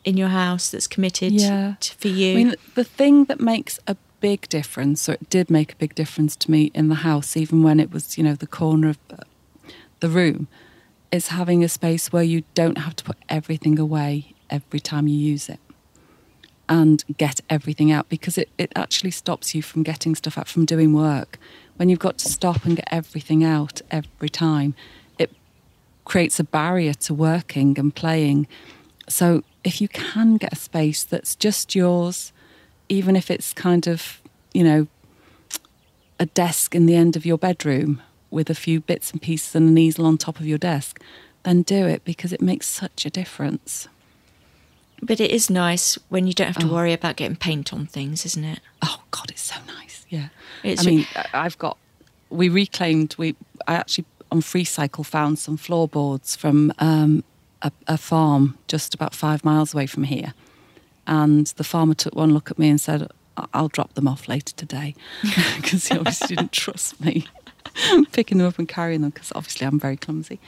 in 0.03 0.17
your 0.17 0.29
house 0.29 0.71
that's 0.71 0.87
committed 0.87 1.33
Yeah. 1.33 1.75
to, 1.79 1.95
for 1.95 2.07
you. 2.07 2.31
I 2.31 2.35
mean, 2.35 2.55
the 2.75 2.83
thing 2.83 3.25
that 3.25 3.39
makes 3.39 3.79
a 3.85 3.95
big 4.21 4.47
difference, 4.49 5.09
or 5.09 5.13
it 5.13 5.29
did 5.29 5.49
make 5.51 5.73
a 5.73 5.75
big 5.75 5.93
difference 5.93 6.35
to 6.37 6.49
me 6.49 6.71
in 6.73 6.87
the 6.87 6.95
house, 7.09 7.35
even 7.35 7.61
when 7.61 7.79
it 7.79 7.91
was, 7.91 8.17
you 8.17 8.23
know, 8.23 8.33
the 8.33 8.47
corner 8.47 8.89
of 8.89 8.97
uh, 9.11 9.17
the 9.99 10.09
room, 10.09 10.47
is 11.11 11.27
having 11.27 11.63
a 11.63 11.69
space 11.69 12.11
where 12.13 12.23
you 12.23 12.43
don't 12.53 12.77
have 12.79 12.95
to 12.95 13.03
put 13.03 13.17
everything 13.29 13.77
away 13.77 14.33
every 14.49 14.79
time 14.79 15.07
you 15.07 15.17
use 15.17 15.49
it 15.49 15.59
and 16.67 17.03
get 17.17 17.41
everything 17.49 17.91
out 17.91 18.09
because 18.09 18.37
it, 18.37 18.49
it 18.57 18.71
actually 18.75 19.11
stops 19.11 19.53
you 19.53 19.61
from 19.61 19.83
getting 19.83 20.15
stuff 20.15 20.37
out, 20.37 20.47
from 20.47 20.65
doing 20.65 20.93
work. 20.93 21.37
When 21.75 21.89
you've 21.89 21.99
got 21.99 22.17
to 22.19 22.29
stop 22.29 22.65
and 22.65 22.75
get 22.75 22.87
everything 22.91 23.43
out 23.43 23.81
every 23.91 24.29
time, 24.29 24.73
creates 26.05 26.39
a 26.39 26.43
barrier 26.43 26.93
to 26.93 27.13
working 27.13 27.77
and 27.79 27.93
playing. 27.93 28.47
So 29.09 29.43
if 29.63 29.81
you 29.81 29.87
can 29.87 30.37
get 30.37 30.53
a 30.53 30.55
space 30.55 31.03
that's 31.03 31.35
just 31.35 31.75
yours, 31.75 32.31
even 32.89 33.15
if 33.15 33.29
it's 33.31 33.53
kind 33.53 33.87
of, 33.87 34.21
you 34.53 34.63
know, 34.63 34.87
a 36.19 36.25
desk 36.27 36.73
in 36.75 36.85
the 36.85 36.95
end 36.95 37.15
of 37.15 37.25
your 37.25 37.37
bedroom 37.37 38.01
with 38.31 38.49
a 38.49 38.55
few 38.55 38.79
bits 38.79 39.11
and 39.11 39.21
pieces 39.21 39.55
and 39.55 39.67
an 39.69 39.77
easel 39.77 40.05
on 40.05 40.17
top 40.17 40.39
of 40.39 40.45
your 40.45 40.57
desk, 40.57 41.01
then 41.43 41.61
do 41.61 41.85
it 41.87 42.03
because 42.05 42.31
it 42.33 42.41
makes 42.41 42.67
such 42.67 43.05
a 43.05 43.09
difference. 43.09 43.87
but 45.03 45.19
it 45.19 45.29
is 45.29 45.49
nice 45.49 45.99
when 46.09 46.25
you 46.25 46.33
don't 46.33 46.47
have 46.47 46.57
to 46.57 46.67
Oh. 46.69 46.73
worry 46.73 46.93
about 46.93 47.17
getting 47.17 47.35
paint 47.35 47.73
on 47.73 47.85
things, 47.85 48.25
isn't 48.25 48.45
it? 48.45 48.59
Oh 48.81 49.01
God, 49.11 49.29
it's 49.29 49.41
so 49.41 49.55
nice. 49.67 50.05
Yeah, 50.09 50.29
It's- 50.63 50.87
I 50.87 50.89
mean, 50.89 51.05
I've 51.33 51.57
got. 51.59 51.77
We 52.29 52.47
reclaimed. 52.47 53.13
We 53.17 53.35
I 53.67 53.75
actually 53.75 54.05
on 54.35 54.41
Free 54.41 54.65
Cycle 54.65 55.03
found 55.05 55.39
some 55.39 55.55
floorboards 55.57 56.35
from 56.35 56.73
um, 56.79 57.23
a, 57.61 57.71
a 57.87 57.97
farm 57.97 58.57
just 58.67 58.93
about 58.93 59.15
five 59.15 59.45
miles 59.45 59.73
away 59.73 59.87
from 59.87 60.03
here, 60.03 60.33
and 61.07 61.47
the 61.55 61.63
farmer 61.63 61.93
took 61.93 62.13
one 62.13 62.33
look 62.33 62.51
at 62.51 62.59
me 62.59 62.67
and 62.69 62.79
said, 62.79 63.09
"I- 63.37 63.47
"I'll 63.53 63.69
drop 63.69 63.93
them 63.93 64.07
off 64.09 64.27
later 64.27 64.53
today," 64.55 64.93
because 65.55 65.87
he 65.87 65.97
obviously 65.97 66.35
didn't 66.35 66.51
trust 66.65 66.99
me 66.99 67.27
picking 68.11 68.39
them 68.39 68.47
up 68.47 68.59
and 68.59 68.67
carrying 68.67 69.01
them 69.01 69.11
because 69.11 69.31
obviously 69.33 69.65
I'm 69.65 69.79
very 69.79 69.95
clumsy. 69.97 70.39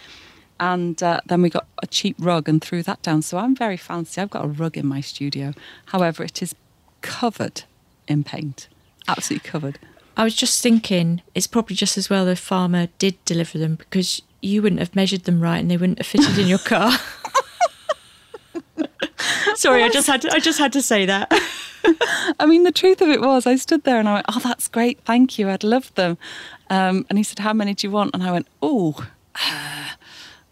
And 0.59 1.01
uh, 1.03 1.21
then 1.27 1.41
we 1.43 1.49
got 1.49 1.67
a 1.83 1.87
cheap 1.87 2.15
rug 2.19 2.49
and 2.49 2.61
threw 2.61 2.81
that 2.83 3.01
down. 3.03 3.21
So 3.21 3.37
I'm 3.37 3.55
very 3.55 3.77
fancy. 3.77 4.19
I've 4.19 4.31
got 4.31 4.43
a 4.43 4.47
rug 4.47 4.75
in 4.75 4.87
my 4.87 5.01
studio. 5.01 5.53
However, 5.87 6.23
it 6.23 6.41
is 6.41 6.55
covered 7.01 7.63
in 8.07 8.23
paint, 8.23 8.67
absolutely 9.07 9.47
covered. 9.47 9.79
I 10.17 10.23
was 10.23 10.35
just 10.35 10.61
thinking 10.63 11.21
it's 11.35 11.45
probably 11.47 11.75
just 11.75 11.97
as 11.97 12.09
well 12.09 12.25
the 12.25 12.35
farmer 12.35 12.87
did 12.97 13.23
deliver 13.23 13.59
them 13.59 13.75
because 13.75 14.21
you 14.41 14.63
wouldn't 14.63 14.79
have 14.79 14.95
measured 14.95 15.25
them 15.25 15.39
right 15.39 15.59
and 15.59 15.69
they 15.69 15.77
wouldn't 15.77 15.99
have 15.99 16.07
fitted 16.07 16.37
in 16.39 16.47
your 16.47 16.57
car. 16.65 16.91
Sorry, 19.55 19.83
I 19.83 19.89
just 19.89 20.07
had 20.07 20.21
to, 20.23 20.31
I 20.31 20.39
just 20.39 20.59
had 20.59 20.73
to 20.73 20.81
say 20.81 21.05
that. 21.05 21.31
I 22.39 22.45
mean, 22.45 22.63
the 22.63 22.71
truth 22.71 23.01
of 23.01 23.09
it 23.09 23.21
was, 23.21 23.45
I 23.47 23.55
stood 23.55 23.83
there 23.83 23.99
and 23.99 24.09
I 24.09 24.15
went, 24.15 24.25
"Oh, 24.29 24.39
that's 24.39 24.67
great, 24.67 24.99
thank 25.01 25.39
you, 25.39 25.49
I'd 25.49 25.63
love 25.63 25.93
them." 25.95 26.17
Um, 26.69 27.05
and 27.09 27.17
he 27.17 27.23
said, 27.23 27.39
"How 27.39 27.53
many 27.53 27.73
do 27.73 27.87
you 27.87 27.91
want?" 27.91 28.11
And 28.13 28.23
I 28.23 28.31
went, 28.31 28.47
"Oh, 28.61 29.07
uh, 29.35 29.89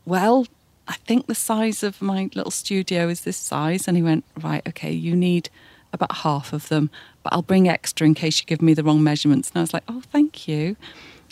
well, 0.05 0.47
I 0.87 0.93
think 0.93 1.27
the 1.27 1.35
size 1.35 1.83
of 1.83 2.01
my 2.01 2.29
little 2.33 2.51
studio 2.51 3.09
is 3.09 3.21
this 3.21 3.37
size." 3.37 3.87
And 3.87 3.97
he 3.97 4.03
went, 4.03 4.25
"Right, 4.41 4.65
okay, 4.67 4.91
you 4.91 5.15
need 5.15 5.49
about 5.95 6.17
half 6.17 6.53
of 6.53 6.69
them, 6.69 6.89
but 7.23 7.33
I'll 7.33 7.41
bring 7.41 7.67
extra 7.67 8.05
in 8.05 8.13
case 8.13 8.39
you 8.39 8.45
give 8.45 8.61
me 8.61 8.73
the 8.73 8.83
wrong 8.83 9.03
measurements." 9.03 9.49
And 9.49 9.57
I 9.57 9.61
was 9.61 9.73
like, 9.73 9.83
"Oh, 9.87 10.01
thank 10.11 10.47
you." 10.47 10.75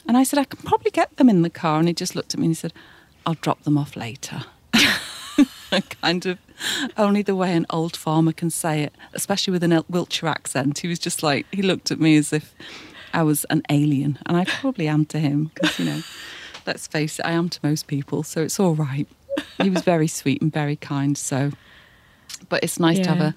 And 0.08 0.18
I 0.18 0.24
said, 0.24 0.40
"I 0.40 0.46
can 0.46 0.60
probably 0.64 0.92
get 0.92 1.16
them 1.18 1.30
in 1.30 1.42
the 1.44 1.50
car." 1.50 1.80
And 1.80 1.88
he 1.88 1.94
just 1.94 2.16
looked 2.16 2.34
at 2.34 2.40
me 2.40 2.48
and 2.48 2.52
he 2.52 2.60
said, 2.60 2.74
"I'll 3.26 3.36
drop 3.36 3.64
them 3.64 3.78
off 3.78 3.96
later." 3.96 4.46
kind 6.02 6.26
of 6.26 6.38
only 6.98 7.22
the 7.22 7.36
way 7.36 7.56
an 7.56 7.66
old 7.70 7.96
farmer 7.96 8.32
can 8.32 8.50
say 8.50 8.84
it, 8.84 8.94
especially 9.14 9.52
with 9.52 9.64
an 9.64 9.84
Wiltshire 9.90 10.28
accent. 10.28 10.80
He 10.80 10.88
was 10.88 11.00
just 11.00 11.24
like, 11.24 11.46
he 11.52 11.62
looked 11.62 11.92
at 11.92 12.00
me 12.00 12.18
as 12.18 12.34
if 12.34 12.54
I 13.14 13.24
was 13.24 13.46
an 13.46 13.64
alien. 13.70 14.20
And 14.26 14.38
I 14.38 14.46
probably 14.46 14.88
am 14.88 15.06
to 15.06 15.20
him 15.20 15.52
because, 15.54 15.80
you 15.80 15.86
know, 15.86 16.02
let's 16.66 16.88
face 16.88 17.20
it, 17.20 17.26
I 17.26 17.32
am 17.32 17.50
to 17.50 17.60
most 17.64 17.88
people. 17.88 18.24
So 18.24 18.42
it's 18.42 18.60
all 18.60 18.76
right. 18.76 19.08
He 19.62 19.70
was 19.70 19.82
very 19.82 20.08
sweet 20.08 20.42
and 20.42 20.52
very 20.52 20.76
kind. 20.76 21.18
So, 21.18 21.52
but 22.50 22.64
it's 22.64 22.80
nice 22.80 23.00
to 23.00 23.10
have 23.10 23.22
a, 23.22 23.36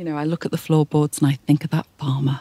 you 0.00 0.06
know, 0.06 0.16
I 0.16 0.24
look 0.24 0.46
at 0.46 0.50
the 0.50 0.56
floorboards 0.56 1.18
and 1.18 1.28
I 1.28 1.34
think 1.46 1.62
of 1.62 1.68
that 1.70 1.86
farmer. 1.98 2.40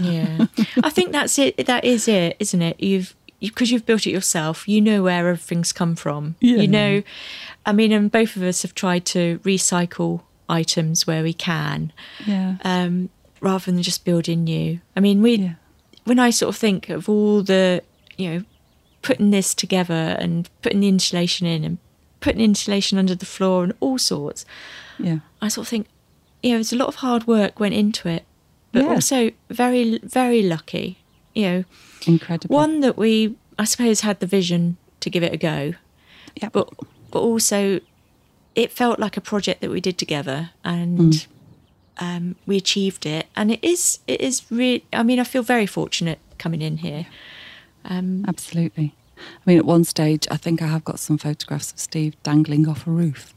yeah 0.00 0.44
i 0.84 0.90
think 0.90 1.10
that's 1.12 1.38
it 1.38 1.56
that 1.66 1.82
is 1.84 2.06
it 2.06 2.36
isn't 2.38 2.60
it 2.60 2.78
you've 2.78 3.16
because 3.40 3.70
you, 3.70 3.78
have 3.78 3.86
built 3.86 4.06
it 4.06 4.10
yourself 4.10 4.68
you 4.68 4.80
know 4.82 5.02
where 5.02 5.26
everything's 5.28 5.72
come 5.72 5.96
from 5.96 6.34
Yeah. 6.40 6.56
you 6.58 6.68
know 6.68 7.02
i 7.64 7.72
mean 7.72 7.90
and 7.92 8.12
both 8.12 8.36
of 8.36 8.42
us 8.42 8.60
have 8.62 8.74
tried 8.74 9.04
to 9.06 9.38
recycle 9.44 10.20
items 10.48 11.06
where 11.06 11.22
we 11.22 11.32
can 11.32 11.92
Yeah. 12.26 12.56
um, 12.64 13.08
rather 13.40 13.64
than 13.72 13.82
just 13.82 14.04
building 14.04 14.44
new 14.44 14.80
i 14.94 15.00
mean 15.00 15.22
we 15.22 15.36
Yeah. 15.36 15.54
when 16.04 16.18
i 16.18 16.28
sort 16.30 16.50
of 16.54 16.56
think 16.60 16.90
of 16.90 17.08
all 17.08 17.42
the 17.42 17.82
you 18.18 18.28
know 18.30 18.44
putting 19.00 19.30
this 19.30 19.54
together 19.54 20.16
and 20.20 20.48
putting 20.60 20.80
the 20.80 20.88
insulation 20.88 21.46
in 21.46 21.64
and 21.64 21.78
putting 22.20 22.42
insulation 22.42 22.98
under 22.98 23.14
the 23.14 23.26
floor 23.26 23.64
and 23.64 23.72
all 23.80 23.96
sorts 23.98 24.44
yeah. 25.00 25.18
I 25.40 25.46
sort 25.48 25.64
of 25.66 25.68
think, 25.68 25.86
you 26.42 26.50
know, 26.50 26.56
there's 26.58 26.72
a 26.72 26.76
lot 26.76 26.88
of 26.88 26.96
hard 26.96 27.26
work 27.26 27.58
went 27.60 27.74
into 27.74 28.08
it, 28.08 28.24
but 28.72 28.84
Yeah. 28.84 28.90
also 28.90 29.30
very, 29.50 29.98
very 30.02 30.42
lucky. 30.42 30.98
You 31.34 31.42
know, 31.48 31.64
Incredible. 32.06 32.54
one 32.54 32.80
that 32.80 32.96
we, 32.96 33.36
I 33.58 33.64
suppose, 33.64 34.00
had 34.00 34.20
the 34.20 34.26
vision 34.26 34.76
to 35.00 35.10
give 35.10 35.22
it 35.22 35.32
a 35.32 35.36
go, 35.36 35.74
yeah. 36.36 36.48
but 36.52 36.68
but 37.10 37.20
also, 37.20 37.80
it 38.54 38.70
felt 38.72 38.98
like 38.98 39.16
a 39.16 39.20
project 39.20 39.60
that 39.62 39.70
we 39.70 39.80
did 39.80 39.96
together, 39.98 40.50
and 40.64 40.98
Mm. 41.12 41.26
um, 41.98 42.36
we 42.46 42.56
achieved 42.56 43.06
it. 43.06 43.26
And 43.36 43.50
it 43.50 43.60
is, 43.62 44.00
it 44.06 44.20
is 44.20 44.42
really. 44.50 44.84
I 44.92 45.02
mean, 45.02 45.18
I 45.20 45.24
feel 45.24 45.42
very 45.42 45.66
fortunate 45.66 46.18
coming 46.38 46.60
in 46.62 46.78
here. 46.78 47.06
Um, 47.84 48.24
Absolutely. 48.28 48.94
I 49.16 49.40
mean, 49.46 49.58
at 49.58 49.64
one 49.64 49.84
stage, 49.84 50.26
I 50.30 50.36
think 50.36 50.60
I 50.62 50.66
have 50.66 50.84
got 50.84 50.98
some 51.00 51.18
photographs 51.18 51.72
of 51.72 51.78
Steve 51.80 52.14
dangling 52.22 52.68
off 52.68 52.86
a 52.86 52.90
roof 52.90 53.34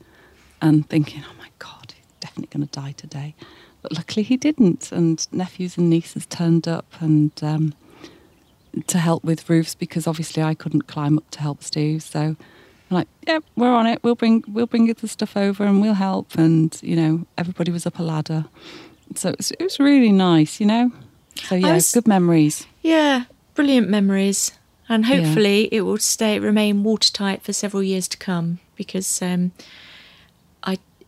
and 0.62 0.88
thinking, 0.90 1.24
oh 1.28 1.34
my 1.40 1.48
God, 1.60 1.91
definitely 2.32 2.58
going 2.58 2.68
to 2.68 2.80
die 2.80 2.94
today. 2.94 3.36
But 3.82 3.92
luckily 3.94 4.24
he 4.24 4.38
didn't. 4.38 4.92
And 4.92 5.26
nephews 5.32 5.78
and 5.78 5.90
nieces 5.90 6.26
turned 6.26 6.68
up 6.68 6.86
and 7.00 7.32
um, 7.42 7.74
to 8.88 8.98
help 9.00 9.24
with 9.24 9.50
roofs 9.50 9.76
because 9.76 10.08
obviously 10.08 10.44
I 10.44 10.54
couldn't 10.54 10.84
climb 10.88 11.18
up 11.18 11.30
to 11.32 11.40
help 11.42 11.64
Steve. 11.64 12.04
So 12.04 12.20
I'm 12.20 12.38
like, 12.90 13.08
yep, 13.28 13.44
we're 13.56 13.74
on 13.74 13.88
it. 13.88 14.04
We'll 14.04 14.16
bring, 14.16 14.44
we'll 14.48 14.68
bring 14.68 14.92
the 14.94 15.08
stuff 15.08 15.36
over 15.36 15.66
and 15.66 15.82
we'll 15.82 15.96
help. 15.96 16.36
And, 16.36 16.78
you 16.82 16.96
know, 16.96 17.26
everybody 17.38 17.72
was 17.72 17.86
up 17.86 18.00
a 18.00 18.04
ladder. 18.04 18.46
So 19.16 19.30
it 19.30 19.38
was, 19.38 19.52
it 19.52 19.64
was 19.64 19.80
really 19.80 20.12
nice, 20.12 20.60
you 20.60 20.66
know? 20.68 20.92
So 21.36 21.56
yeah, 21.56 21.74
was- 21.74 21.92
good 21.92 22.08
memories. 22.08 22.66
Yeah, 22.82 23.26
brilliant 23.56 23.90
memories, 23.90 24.54
and 24.90 25.06
Yeah. 25.06 25.18
hopefully 25.22 25.70
it 25.72 25.82
will 25.82 25.98
stay 25.98 26.40
remain 26.40 26.84
watertight 26.84 27.42
for 27.44 27.54
several 27.54 27.84
years 27.84 28.08
to 28.10 28.18
come 28.18 28.60
because 28.76 29.22
um, 29.22 29.52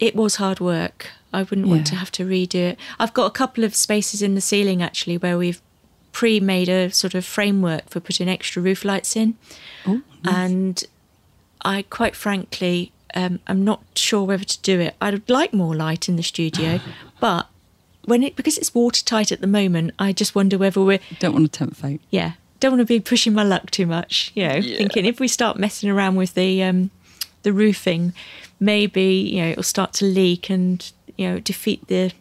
it 0.08 0.16
was 0.16 0.36
hard 0.36 0.60
work. 0.60 1.08
I 1.32 1.44
wouldn't 1.44 1.68
want 1.68 1.88
to 1.88 1.96
have 1.96 2.12
to 2.12 2.26
redo 2.26 2.56
it. 2.72 2.80
I've 3.00 3.14
got 3.14 3.26
a 3.26 3.32
couple 3.32 3.64
of 3.64 3.74
spaces 3.76 4.22
in 4.22 4.36
the 4.36 4.42
ceiling 4.42 4.84
actually 4.84 5.18
where 5.18 5.38
we've 5.38 5.62
pre-made 6.12 6.70
a 6.70 6.92
sort 6.92 7.16
of 7.16 7.26
framework 7.26 7.90
for 7.90 8.00
putting 8.00 8.30
extra 8.30 8.62
roof 8.62 8.86
lights 8.86 9.16
in, 9.16 9.36
Oh, 9.88 10.02
nice. 10.24 10.36
and 10.36 10.84
I 11.64 11.84
quite 11.84 12.16
frankly 12.16 12.92
um, 13.16 13.40
I'm 13.48 13.64
not 13.64 13.82
sure 13.96 14.24
whether 14.24 14.44
to 14.44 14.60
do 14.62 14.80
it. 14.80 14.96
I'd 15.02 15.28
like 15.30 15.54
more 15.54 15.76
light 15.76 16.08
in 16.10 16.16
the 16.18 16.24
studio, 16.24 16.80
but 17.20 17.48
when 18.06 18.22
it 18.24 18.36
because 18.36 18.58
it's 18.58 18.76
watertight 18.76 19.32
at 19.32 19.42
the 19.42 19.48
moment, 19.48 19.92
I 19.98 20.12
just 20.12 20.36
wonder 20.36 20.58
whether 20.58 20.82
we're 20.82 21.00
Don't 21.20 21.34
want 21.34 21.52
to 21.52 21.58
tempt 21.60 21.78
fate. 21.78 22.02
yeah 22.12 22.34
don't 22.60 22.72
want 22.74 22.80
to 22.82 22.86
be 22.86 23.00
pushing 23.02 23.34
my 23.34 23.44
luck 23.44 23.70
too 23.72 23.86
much 23.86 24.32
you 24.36 24.48
know 24.48 24.62
thinking 24.62 25.06
if 25.06 25.20
we 25.20 25.28
start 25.28 25.58
messing 25.58 25.90
around 25.90 26.16
with 26.16 26.34
the 26.34 26.64
um 26.64 26.92
the 27.42 27.52
roofing 27.52 28.14
maybe 28.64 29.04
you 29.04 29.42
know 29.42 29.50
it'll 29.50 29.64
start 29.64 29.94
to 29.94 30.06
leak 30.06 30.50
and 30.50 30.92
you 31.18 31.28
know 31.28 31.40
defeat 31.40 31.88
the 31.88 32.12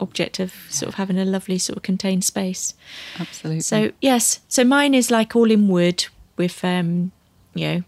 object 0.00 0.38
of 0.38 0.52
sort 0.68 0.88
of 0.88 0.94
having 0.94 1.18
a 1.18 1.24
lovely 1.24 1.58
sort 1.58 1.76
of 1.76 1.82
contained 1.82 2.24
space. 2.24 2.74
Absolutely. 3.18 3.60
so 3.60 3.90
yes. 4.00 4.40
So 4.48 4.64
mine 4.64 4.94
is 4.94 5.10
like 5.10 5.34
all 5.34 5.50
in 5.50 5.68
wood 5.68 6.06
with 6.36 6.64
um 6.64 7.12
you 7.54 7.66
know 7.68 7.82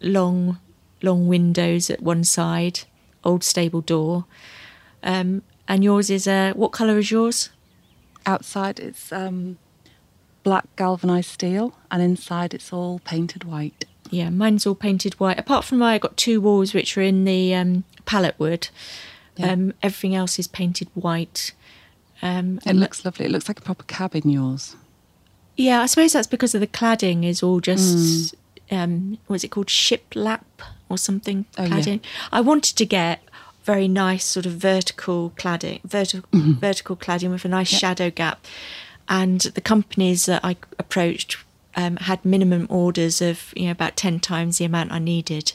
long 0.00 0.58
long 1.02 1.26
windows 1.26 1.90
at 1.90 2.00
one 2.02 2.24
side 2.24 2.80
old 3.24 3.42
stable 3.42 3.80
door. 3.80 4.24
Um 5.02 5.42
and 5.66 5.82
yours 5.82 6.10
is 6.10 6.28
uh 6.28 6.52
what 6.54 6.72
color 6.72 6.98
is 6.98 7.10
yours? 7.10 7.50
Outside 8.26 8.78
it's 8.78 9.10
um, 9.12 9.56
black 10.42 10.66
galvanized 10.76 11.30
steel, 11.30 11.74
and 11.90 12.02
inside 12.02 12.52
it's 12.54 12.72
all 12.72 12.98
painted 13.00 13.44
white. 13.44 13.86
Yeah, 14.10 14.30
mine's 14.30 14.66
all 14.66 14.74
painted 14.74 15.14
white. 15.20 15.38
Apart 15.38 15.64
from 15.64 15.82
I 15.82 15.98
got 15.98 16.16
two 16.16 16.40
walls 16.40 16.74
which 16.74 16.96
are 16.98 17.02
in 17.02 17.24
the 17.24 17.54
um, 17.54 17.84
pallet 18.06 18.34
wood. 18.38 18.68
Yeah. 19.36 19.52
Um, 19.52 19.72
everything 19.82 20.14
else 20.14 20.38
is 20.38 20.46
painted 20.48 20.88
white. 20.94 21.52
Um, 22.22 22.60
It 22.66 22.74
looks 22.76 23.04
lovely. 23.04 23.26
It 23.26 23.30
looks 23.32 23.48
like 23.48 23.58
a 23.58 23.62
proper 23.62 23.84
cabin. 23.84 24.28
Yours. 24.28 24.76
yeah, 25.56 25.80
I 25.82 25.86
suppose 25.86 26.12
that's 26.12 26.26
because 26.26 26.54
of 26.54 26.60
the 26.60 26.66
cladding 26.66 27.24
is 27.24 27.42
all 27.42 27.60
just 27.60 28.34
um, 28.70 29.18
what's 29.28 29.44
it 29.44 29.48
called 29.48 29.68
shiplap 29.68 30.42
or 30.88 30.98
something 30.98 31.46
Oh, 31.56 31.64
yeah. 31.64 31.70
cladding. 31.70 32.00
I 32.32 32.40
wanted 32.40 32.76
to 32.76 32.84
get 32.86 33.22
very 33.64 33.88
nice 33.88 34.24
sort 34.24 34.46
of 34.46 34.52
vertical 34.52 35.32
cladding, 35.36 35.82
vertical 35.84 36.28
vertical 36.32 36.96
cladding 36.96 37.30
with 37.30 37.44
a 37.44 37.48
nice 37.48 37.68
shadow 37.68 38.10
gap, 38.10 38.44
and 39.08 39.40
the 39.40 39.60
companies 39.60 40.26
that 40.26 40.44
I 40.44 40.56
approached 40.78 41.36
um, 41.76 41.96
had 41.96 42.24
minimum 42.24 42.66
orders 42.68 43.20
of 43.22 43.52
you 43.56 43.66
know 43.66 43.70
about 43.72 43.96
ten 43.96 44.20
times 44.20 44.58
the 44.58 44.64
amount 44.64 44.92
I 44.92 44.98
needed, 44.98 45.52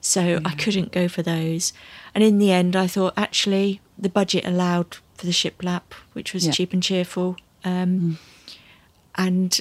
so 0.00 0.40
I 0.44 0.54
couldn't 0.54 0.92
go 0.92 1.08
for 1.08 1.22
those. 1.22 1.72
And 2.14 2.22
in 2.24 2.38
the 2.38 2.52
end, 2.52 2.76
I 2.76 2.86
thought 2.86 3.14
actually 3.16 3.80
the 3.98 4.08
budget 4.08 4.44
allowed 4.46 4.96
for 5.14 5.26
the 5.26 5.32
shiplap, 5.32 5.92
which 6.12 6.32
was 6.34 6.46
Yeah. 6.46 6.52
cheap 6.52 6.72
and 6.72 6.82
cheerful. 6.82 7.36
Um, 7.64 8.18
and 9.16 9.60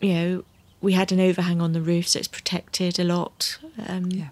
you 0.00 0.14
know 0.14 0.44
we 0.80 0.92
had 0.94 1.12
an 1.12 1.20
overhang 1.20 1.60
on 1.60 1.72
the 1.72 1.80
roof 1.82 2.08
so 2.08 2.18
it's 2.18 2.28
protected 2.28 2.98
a 2.98 3.04
lot 3.04 3.58
um 3.86 4.06
Yeah. 4.10 4.28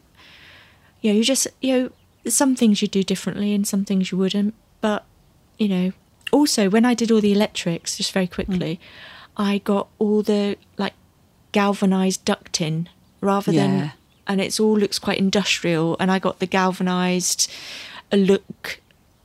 you 1.01 1.13
know 1.13 1.19
you 1.19 1.25
just 1.25 1.47
you 1.61 1.73
know 1.73 1.91
some 2.31 2.55
things 2.57 2.81
you 2.81 2.89
do 2.89 3.03
differently 3.03 3.53
and 3.53 3.67
some 3.67 3.85
things 3.85 4.11
you 4.11 4.17
wouldn't 4.19 4.55
but 4.81 5.05
you 5.59 5.69
know 5.69 5.93
also 6.33 6.71
when 6.71 6.85
i 6.85 6.95
did 6.95 7.11
all 7.11 7.21
the 7.21 7.33
electrics 7.33 7.97
just 7.97 8.13
very 8.13 8.27
quickly 8.27 8.81
i 9.39 9.59
got 9.59 9.89
all 9.99 10.23
the 10.23 10.57
like 10.77 10.95
galvanized 11.53 12.25
ducting 12.25 12.87
rather 13.21 13.53
Yeah. 13.53 13.67
than 13.67 13.93
and 14.27 14.41
it's 14.41 14.61
all 14.61 14.77
looks 14.79 14.99
quite 14.99 15.19
industrial 15.19 15.97
and 15.99 16.11
i 16.11 16.19
got 16.19 16.39
the 16.39 16.47
galvanized 16.47 17.51
a 18.13 18.17
look 18.17 18.81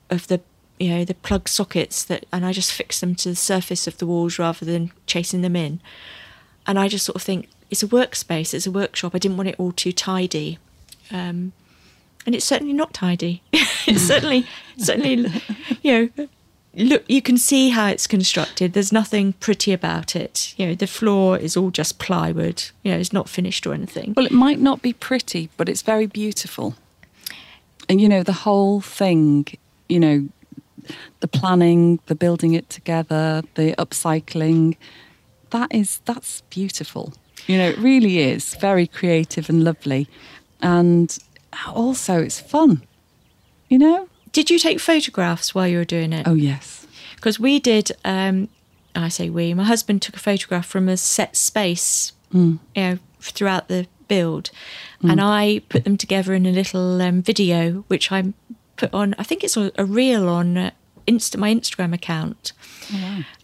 of 0.10 0.28
the 0.28 0.40
you 0.80 0.90
know 0.90 1.06
the 1.06 1.14
plug 1.14 1.48
sockets 1.50 2.04
that 2.04 2.26
and 2.32 2.46
i 2.46 2.52
just 2.52 2.72
fixed 2.72 3.02
them 3.02 3.16
to 3.16 3.30
the 3.30 3.36
surface 3.36 3.88
of 3.88 3.98
the 3.98 4.06
walls 4.06 4.40
rather 4.40 4.66
than 4.66 4.92
chasing 5.08 5.42
them 5.42 5.56
in. 5.56 5.80
And 6.66 6.80
i 6.80 6.88
just 6.88 7.06
sort 7.06 7.16
of 7.18 7.22
think 7.22 7.50
it's 7.70 7.84
a 7.84 7.88
workspace 7.88 8.54
it's 8.54 8.66
a 8.68 8.72
workshop 8.72 9.14
i 9.14 9.18
didn't 9.18 9.38
want 9.38 9.50
it 9.50 9.56
all 9.58 9.72
too 9.72 9.92
tidy. 9.92 10.58
Um, 11.12 11.52
and 12.26 12.34
it's 12.36 12.46
certainly 12.46 12.74
not 12.74 12.94
tidy. 12.94 13.42
It's 13.86 14.02
certainly 14.02 14.48
certainly 14.78 15.30
you 15.82 15.92
know 16.18 16.28
look 16.76 17.04
you 17.08 17.22
can 17.22 17.38
see 17.38 17.70
how 17.70 17.88
it's 17.88 18.08
constructed 18.08 18.74
there's 18.74 18.92
nothing 18.92 19.34
pretty 19.34 19.72
about 19.74 20.16
it 20.16 20.54
you 20.58 20.66
know 20.66 20.74
the 20.76 20.88
floor 20.88 21.38
is 21.38 21.56
all 21.56 21.70
just 21.70 22.00
plywood 22.00 22.64
you 22.84 22.92
know 22.92 22.98
it's 22.98 23.14
not 23.14 23.30
finished 23.30 23.68
or 23.68 23.74
anything 23.74 24.14
Well, 24.16 24.26
it 24.26 24.32
might 24.32 24.60
not 24.60 24.82
be 24.82 24.94
pretty, 24.94 25.50
but 25.58 25.70
it's 25.70 25.82
very 25.84 26.08
beautiful. 26.08 26.76
And 27.90 28.00
you 28.02 28.10
know, 28.10 28.24
the 28.24 28.34
whole 28.34 28.82
thing, 28.82 29.46
you 29.90 30.00
know, 30.00 30.28
the 31.20 31.28
planning, 31.28 32.00
the 32.06 32.16
building 32.16 32.54
it 32.54 32.70
together, 32.70 33.44
the 33.56 33.76
upcycling, 33.78 34.76
that 35.52 35.74
is 35.74 36.02
that's 36.06 36.42
beautiful. 36.50 37.14
You 37.48 37.58
know, 37.58 37.70
it 37.70 37.78
really 37.78 38.20
is 38.20 38.56
very 38.56 38.88
creative 38.88 39.50
and 39.50 39.64
lovely. 39.64 40.08
And 40.62 41.18
also 41.68 42.22
it's 42.22 42.40
fun. 42.40 42.82
You 43.70 43.80
know? 43.80 44.10
Did 44.34 44.50
you 44.50 44.60
take 44.60 44.80
photographs 44.82 45.56
while 45.56 45.68
you 45.68 45.78
were 45.78 45.86
doing 45.86 46.12
it? 46.12 46.28
Oh 46.28 46.34
yes. 46.34 46.86
because 47.16 47.40
we 47.40 47.60
did 47.60 47.92
um 48.04 48.50
i 48.96 49.08
say 49.10 49.30
we 49.30 49.54
my 49.54 49.64
husband 49.64 50.02
took 50.02 50.16
a 50.16 50.20
photograph 50.20 50.66
from 50.68 50.90
a 50.90 50.98
set 50.98 51.36
space 51.36 52.12
you 52.34 52.60
know 52.76 52.98
throughout 53.22 53.68
the 53.70 53.88
build. 54.08 54.50
And 55.02 55.20
i 55.22 55.62
put 55.70 55.84
them 55.86 55.98
together 55.98 56.34
in 56.34 56.46
a 56.46 56.52
little 56.52 57.02
um, 57.02 57.22
video 57.22 57.86
which 57.88 58.12
i 58.12 58.34
put 58.76 58.94
on 58.94 59.16
i 59.18 59.24
think 59.24 59.44
it's 59.44 59.56
a, 59.58 59.72
a 59.78 59.86
reel 59.86 60.28
on 60.30 60.58
uh, 60.58 60.72
Insta, 61.08 61.38
my 61.38 61.54
instagram 61.54 61.94
account. 61.94 62.52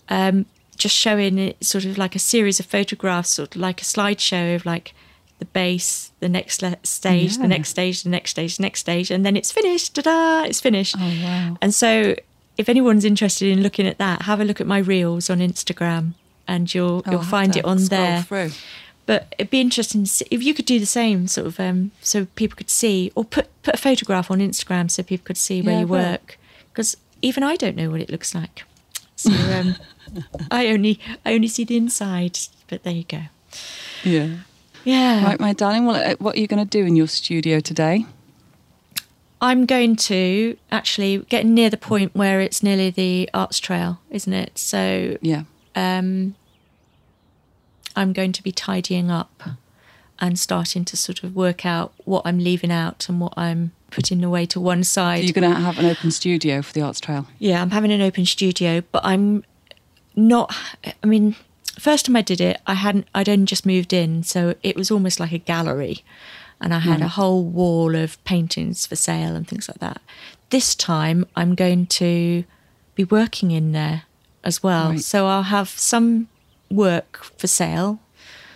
Um, 0.10 0.46
just 0.78 0.96
showing 0.96 1.38
it 1.38 1.64
sort 1.64 1.86
of 1.86 1.98
like 1.98 2.16
a 2.16 2.20
series 2.20 2.60
of 2.60 2.66
photographs, 2.66 3.32
sort 3.32 3.56
of 3.56 3.62
like 3.62 3.82
a 3.82 3.86
slideshow 3.86 4.56
of 4.56 4.66
like 4.66 4.94
the 5.40 5.46
base, 5.46 6.12
the 6.20 6.30
next 6.30 6.62
le- 6.62 6.78
stage, 6.84 7.36
Yeah. 7.38 7.42
the 7.44 7.48
next 7.48 7.70
stage, 7.70 8.04
the 8.04 8.10
next 8.10 8.32
stage, 8.32 8.58
the 8.58 8.64
next 8.64 8.80
stage, 8.82 9.10
and 9.12 9.26
then 9.26 9.36
it's 9.38 9.52
finished. 9.52 9.96
Ta-da! 9.96 10.44
It's 10.48 10.60
finished. 10.62 10.96
Oh, 10.98 11.14
wow. 11.24 11.58
And 11.62 11.74
so, 11.74 12.16
if 12.58 12.68
anyone's 12.70 13.06
interested 13.06 13.50
in 13.50 13.62
looking 13.64 13.88
at 13.88 13.98
that, 14.00 14.24
have 14.24 14.40
a 14.42 14.44
look 14.46 14.60
at 14.62 14.68
my 14.68 14.78
reels 14.80 15.30
on 15.30 15.40
Instagram, 15.40 16.14
and 16.48 16.74
you'll 16.74 17.04
Oh, 17.06 17.12
you'll 17.12 17.20
I'll 17.22 17.26
find 17.26 17.56
it 17.56 17.64
on 17.66 17.80
scroll 17.80 18.02
there. 18.02 18.22
Through. 18.24 18.52
But 19.06 19.34
it'd 19.40 19.50
be 19.50 19.60
interesting 19.62 20.04
to 20.04 20.10
see, 20.10 20.26
if 20.30 20.44
you 20.44 20.54
could 20.54 20.66
do 20.66 20.78
the 20.80 20.86
same, 20.86 21.28
sort 21.28 21.48
of, 21.48 21.60
um, 21.60 21.92
so 22.02 22.26
people 22.36 22.56
could 22.58 22.70
see, 22.70 23.12
or 23.16 23.24
put 23.26 23.48
put 23.64 23.74
a 23.74 23.78
photograph 23.78 24.30
on 24.30 24.40
Instagram 24.40 24.92
so 24.92 25.02
people 25.04 25.26
could 25.26 25.38
see 25.38 25.62
where 25.62 25.76
Yeah, 25.76 25.80
you 25.82 25.88
work. 25.88 26.38
Because 26.72 26.96
even 27.22 27.44
I 27.44 27.56
don't 27.56 27.76
know 27.76 27.90
what 27.90 28.02
it 28.02 28.10
looks 28.12 28.36
like. 28.36 28.64
So 29.16 29.32
um, 29.32 29.76
I 30.52 30.68
only 30.68 31.00
I 31.26 31.34
only 31.34 31.48
see 31.48 31.64
the 31.64 31.78
inside. 31.78 32.38
But 32.68 32.84
there 32.84 32.94
you 32.94 33.04
go. 33.06 33.22
Yeah. 34.04 34.30
Yeah. 34.84 35.26
Right, 35.26 35.40
my 35.40 35.54
darling. 35.54 35.86
Well, 35.86 35.96
uh, 36.12 36.16
what 36.20 36.36
are 36.36 36.40
you 36.40 36.48
going 36.48 36.66
to 36.66 36.70
do 36.70 36.86
in 36.86 36.96
your 36.96 37.08
studio 37.08 37.60
today? 37.60 38.06
I'm 39.42 39.66
going 39.66 39.96
to 39.98 40.58
actually 40.72 41.20
get 41.30 41.46
near 41.46 41.70
the 41.70 41.78
point 41.78 42.14
where 42.16 42.42
it's 42.42 42.62
nearly 42.62 42.90
the 42.90 43.30
arts 43.34 43.60
trail, 43.60 44.00
isn't 44.10 44.34
it? 44.34 44.58
So 44.58 45.18
Yeah. 45.22 45.44
um, 45.76 46.36
I'm 47.96 48.14
going 48.14 48.32
to 48.34 48.44
be 48.44 48.52
tidying 48.52 49.10
up 49.10 49.42
and 50.20 50.38
starting 50.38 50.84
to 50.86 50.98
sort 50.98 51.24
of 51.24 51.36
work 51.36 51.66
out 51.66 51.94
what 52.06 52.22
I'm 52.26 52.40
leaving 52.40 52.72
out 52.72 53.08
and 53.08 53.22
what 53.22 53.34
I'm 53.38 53.72
putting 53.92 54.24
away 54.24 54.46
to 54.48 54.60
one 54.60 54.84
So 54.84 55.02
side. 55.02 55.24
you're 55.24 55.34
going 55.34 55.50
to 55.54 55.60
have 55.60 55.80
an 55.80 55.86
open 55.86 56.12
studio 56.12 56.62
for 56.62 56.74
the 56.74 56.82
Arts 56.82 57.00
Trail. 57.00 57.26
yeah, 57.40 57.62
I'm 57.62 57.72
having 57.72 57.92
an 57.92 58.02
open 58.02 58.26
studio, 58.26 58.82
but 58.92 59.06
I'm 59.06 59.44
not. 60.16 60.54
I 61.02 61.08
mean, 61.08 61.36
first 61.78 62.06
time 62.06 62.16
I 62.16 62.22
did 62.22 62.42
it, 62.42 62.62
I 62.66 62.76
hadn't. 62.76 63.08
I'd 63.14 63.30
only 63.30 63.46
just 63.46 63.66
moved 63.66 63.94
in, 63.94 64.24
so 64.24 64.56
it 64.64 64.76
was 64.76 64.92
almost 64.92 65.20
like 65.20 65.32
a 65.32 65.38
gallery, 65.38 66.04
and 66.62 66.74
I 66.74 66.80
had 66.80 67.02
a 67.02 67.04
hmm. 67.04 67.10
whole 67.10 67.44
wall 67.44 67.96
of 67.96 68.24
paintings 68.24 68.86
for 68.86 68.96
sale 68.96 69.36
and 69.36 69.48
things 69.48 69.68
like 69.68 69.80
that. 69.80 70.02
This 70.50 70.76
time, 70.76 71.26
I'm 71.36 71.56
going 71.56 71.86
to 71.88 72.44
be 72.96 73.04
working 73.04 73.52
in 73.52 73.72
there 73.72 74.04
as 74.44 74.64
well, 74.64 74.92
Right. 74.92 75.02
so 75.02 75.28
I'll 75.28 75.44
have 75.44 75.70
some 75.70 76.28
work 76.70 77.24
for 77.38 77.48
sale 77.48 78.00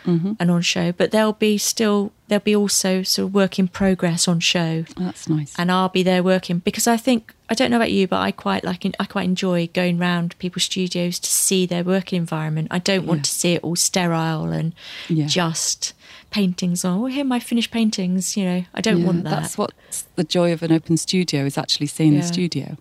Mm-hmm. 0.05 0.33
and 0.39 0.51
on 0.51 0.61
show, 0.61 0.91
but 0.91 1.11
there'll 1.11 1.33
be 1.33 1.57
still 1.57 2.11
there'll 2.27 2.43
be 2.43 2.55
also 2.55 3.03
sort 3.03 3.27
of 3.27 3.33
work 3.33 3.57
in 3.59 3.67
progress 3.67 4.27
on 4.27 4.39
show 4.39 4.83
Oh, 4.97 5.03
that's 5.05 5.29
nice. 5.29 5.53
and 5.57 5.71
I'll 5.71 5.87
be 5.89 6.03
there 6.03 6.21
working 6.23 6.59
because 6.59 6.87
I 6.87 6.97
think 6.97 7.33
I 7.49 7.53
don't 7.53 7.69
know 7.71 7.77
about 7.77 7.91
you, 7.91 8.07
but 8.07 8.19
I 8.19 8.31
quite 8.31 8.63
like 8.63 8.85
I 8.99 9.05
quite 9.05 9.25
enjoy 9.25 9.67
going 9.73 9.97
round 9.99 10.37
people's 10.39 10.63
studios 10.63 11.19
to 11.19 11.29
see 11.29 11.65
their 11.65 11.83
working 11.83 12.17
environment. 12.17 12.67
I 12.71 12.79
don't 12.79 13.05
want 13.05 13.19
Yeah. 13.19 13.23
to 13.23 13.31
see 13.31 13.53
it 13.53 13.63
all 13.63 13.75
sterile 13.75 14.51
and 14.51 14.73
Yeah. 15.07 15.27
just 15.27 15.93
paintings 16.31 16.83
on. 16.83 16.99
Oh, 17.01 17.05
here 17.05 17.21
are 17.21 17.27
my 17.27 17.39
finished 17.39 17.71
paintings. 17.71 18.35
You 18.35 18.45
know, 18.45 18.65
I 18.73 18.81
don't 18.81 18.99
Yeah, 19.01 19.05
want 19.05 19.23
that. 19.25 19.41
That's 19.41 19.57
what's 19.57 20.07
the 20.15 20.23
joy 20.23 20.51
of 20.51 20.63
an 20.63 20.71
open 20.71 20.97
studio 20.97 21.45
is 21.45 21.57
actually 21.57 21.87
seeing 21.87 22.15
the 22.15 22.23
studio. 22.23 22.75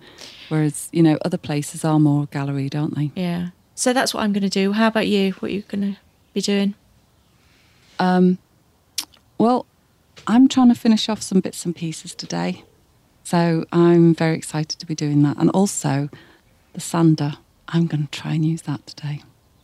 Whereas, 0.48 0.88
you 0.92 1.02
know, 1.02 1.18
other 1.24 1.38
places 1.38 1.84
are 1.84 2.00
more 2.00 2.26
galleried, 2.26 2.74
aren't 2.74 2.94
they? 2.96 3.10
yeah. 3.14 3.48
So 3.74 3.92
that's 3.92 4.12
what 4.14 4.22
I'm 4.22 4.32
going 4.32 4.42
to 4.42 4.48
do. 4.50 4.72
How 4.72 4.86
about 4.88 5.08
you? 5.08 5.32
What 5.40 5.50
are 5.50 5.54
you 5.54 5.62
going 5.62 5.94
to 5.94 5.98
be 6.34 6.40
doing? 6.40 6.74
Um, 8.02 8.38
well, 9.38 9.66
I'm 10.26 10.48
trying 10.48 10.68
to 10.68 10.74
finish 10.74 11.08
off 11.08 11.22
some 11.22 11.40
bits 11.40 11.64
and 11.64 11.74
pieces 11.74 12.14
today. 12.14 12.64
So 13.24 13.64
I'm 13.72 14.14
very 14.14 14.36
excited 14.36 14.78
to 14.80 14.86
be 14.86 14.94
doing 14.94 15.22
that. 15.22 15.36
And 15.38 15.50
also, 15.50 16.08
the 16.72 16.80
sander, 16.80 17.34
I'm 17.68 17.86
going 17.86 18.04
to 18.08 18.10
try 18.10 18.32
and 18.34 18.44
use 18.44 18.62
that 18.62 18.86
today. 18.86 19.22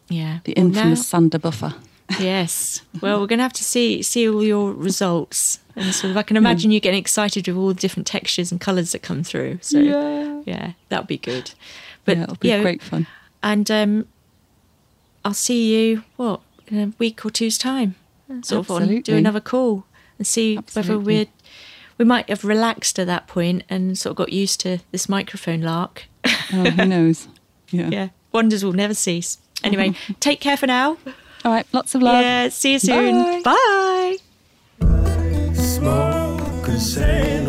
Yeah. 0.09 0.38
The 0.44 0.55
Well, 0.57 0.66
infamous 0.66 0.98
now- 1.01 1.03
sander 1.18 1.38
buffer. 1.38 1.74
yes. 2.20 2.83
Well, 3.03 3.20
we're 3.20 3.27
going 3.27 3.38
to 3.40 3.42
have 3.42 3.53
to 3.55 3.64
see 3.64 4.01
see 4.03 4.27
all 4.29 4.42
your 4.42 4.72
results, 4.72 5.59
and 5.77 5.92
sort 5.94 6.11
of 6.12 6.16
I 6.16 6.22
can 6.22 6.38
imagine 6.38 6.70
you 6.70 6.81
getting 6.81 6.98
excited 7.01 7.46
with 7.46 7.55
all 7.57 7.68
the 7.68 7.74
different 7.74 8.07
textures 8.07 8.51
and 8.51 8.59
colours 8.59 8.92
that 8.92 9.03
come 9.03 9.22
through. 9.22 9.59
So 9.61 9.79
Yeah. 9.79 10.40
yeah, 10.46 10.72
that'll 10.88 11.05
be 11.05 11.18
good. 11.18 11.51
But 12.07 12.16
yeah, 12.16 12.22
it'll 12.22 12.37
be 12.37 12.48
yeah, 12.48 12.62
great 12.62 12.83
fun. 12.83 13.07
and 13.42 13.70
um, 13.70 14.07
I'll 15.22 15.35
see 15.35 15.74
you 15.74 16.05
what 16.16 16.40
in 16.68 16.79
a 16.79 16.92
week 16.98 17.27
or 17.27 17.31
two's 17.31 17.59
time. 17.59 17.94
Sort 18.42 18.68
of 18.68 18.70
on, 18.70 19.00
do 19.00 19.16
another 19.16 19.40
call 19.40 19.84
and 20.18 20.26
see 20.26 20.56
whether 20.74 20.98
we're 20.98 21.26
we 21.96 22.04
might 22.04 22.28
have 22.28 22.44
relaxed 22.44 22.98
at 22.98 23.06
that 23.06 23.26
point 23.26 23.64
and 23.68 23.98
sort 23.98 24.12
of 24.12 24.16
got 24.16 24.32
used 24.32 24.60
to 24.60 24.78
this 24.92 25.08
microphone 25.08 25.62
lark. 25.62 26.04
Oh, 26.24 26.70
who 26.70 26.84
knows? 26.86 27.28
Yeah. 27.70 27.88
yeah, 27.88 28.08
wonders 28.32 28.64
will 28.64 28.72
never 28.72 28.94
cease. 28.94 29.38
Anyway, 29.64 29.94
take 30.20 30.40
care 30.40 30.56
for 30.56 30.66
now. 30.66 30.96
All 31.44 31.52
right. 31.52 31.66
Lots 31.72 31.94
of 31.94 32.02
love. 32.02 32.22
Yeah, 32.22 32.48
see 32.48 32.72
you 32.72 32.78
soon. 32.78 33.42
Bye. 33.42 34.16
Bye. 34.80 35.54
Smoke 35.54 36.68
and 36.68 36.80
say 36.80 37.44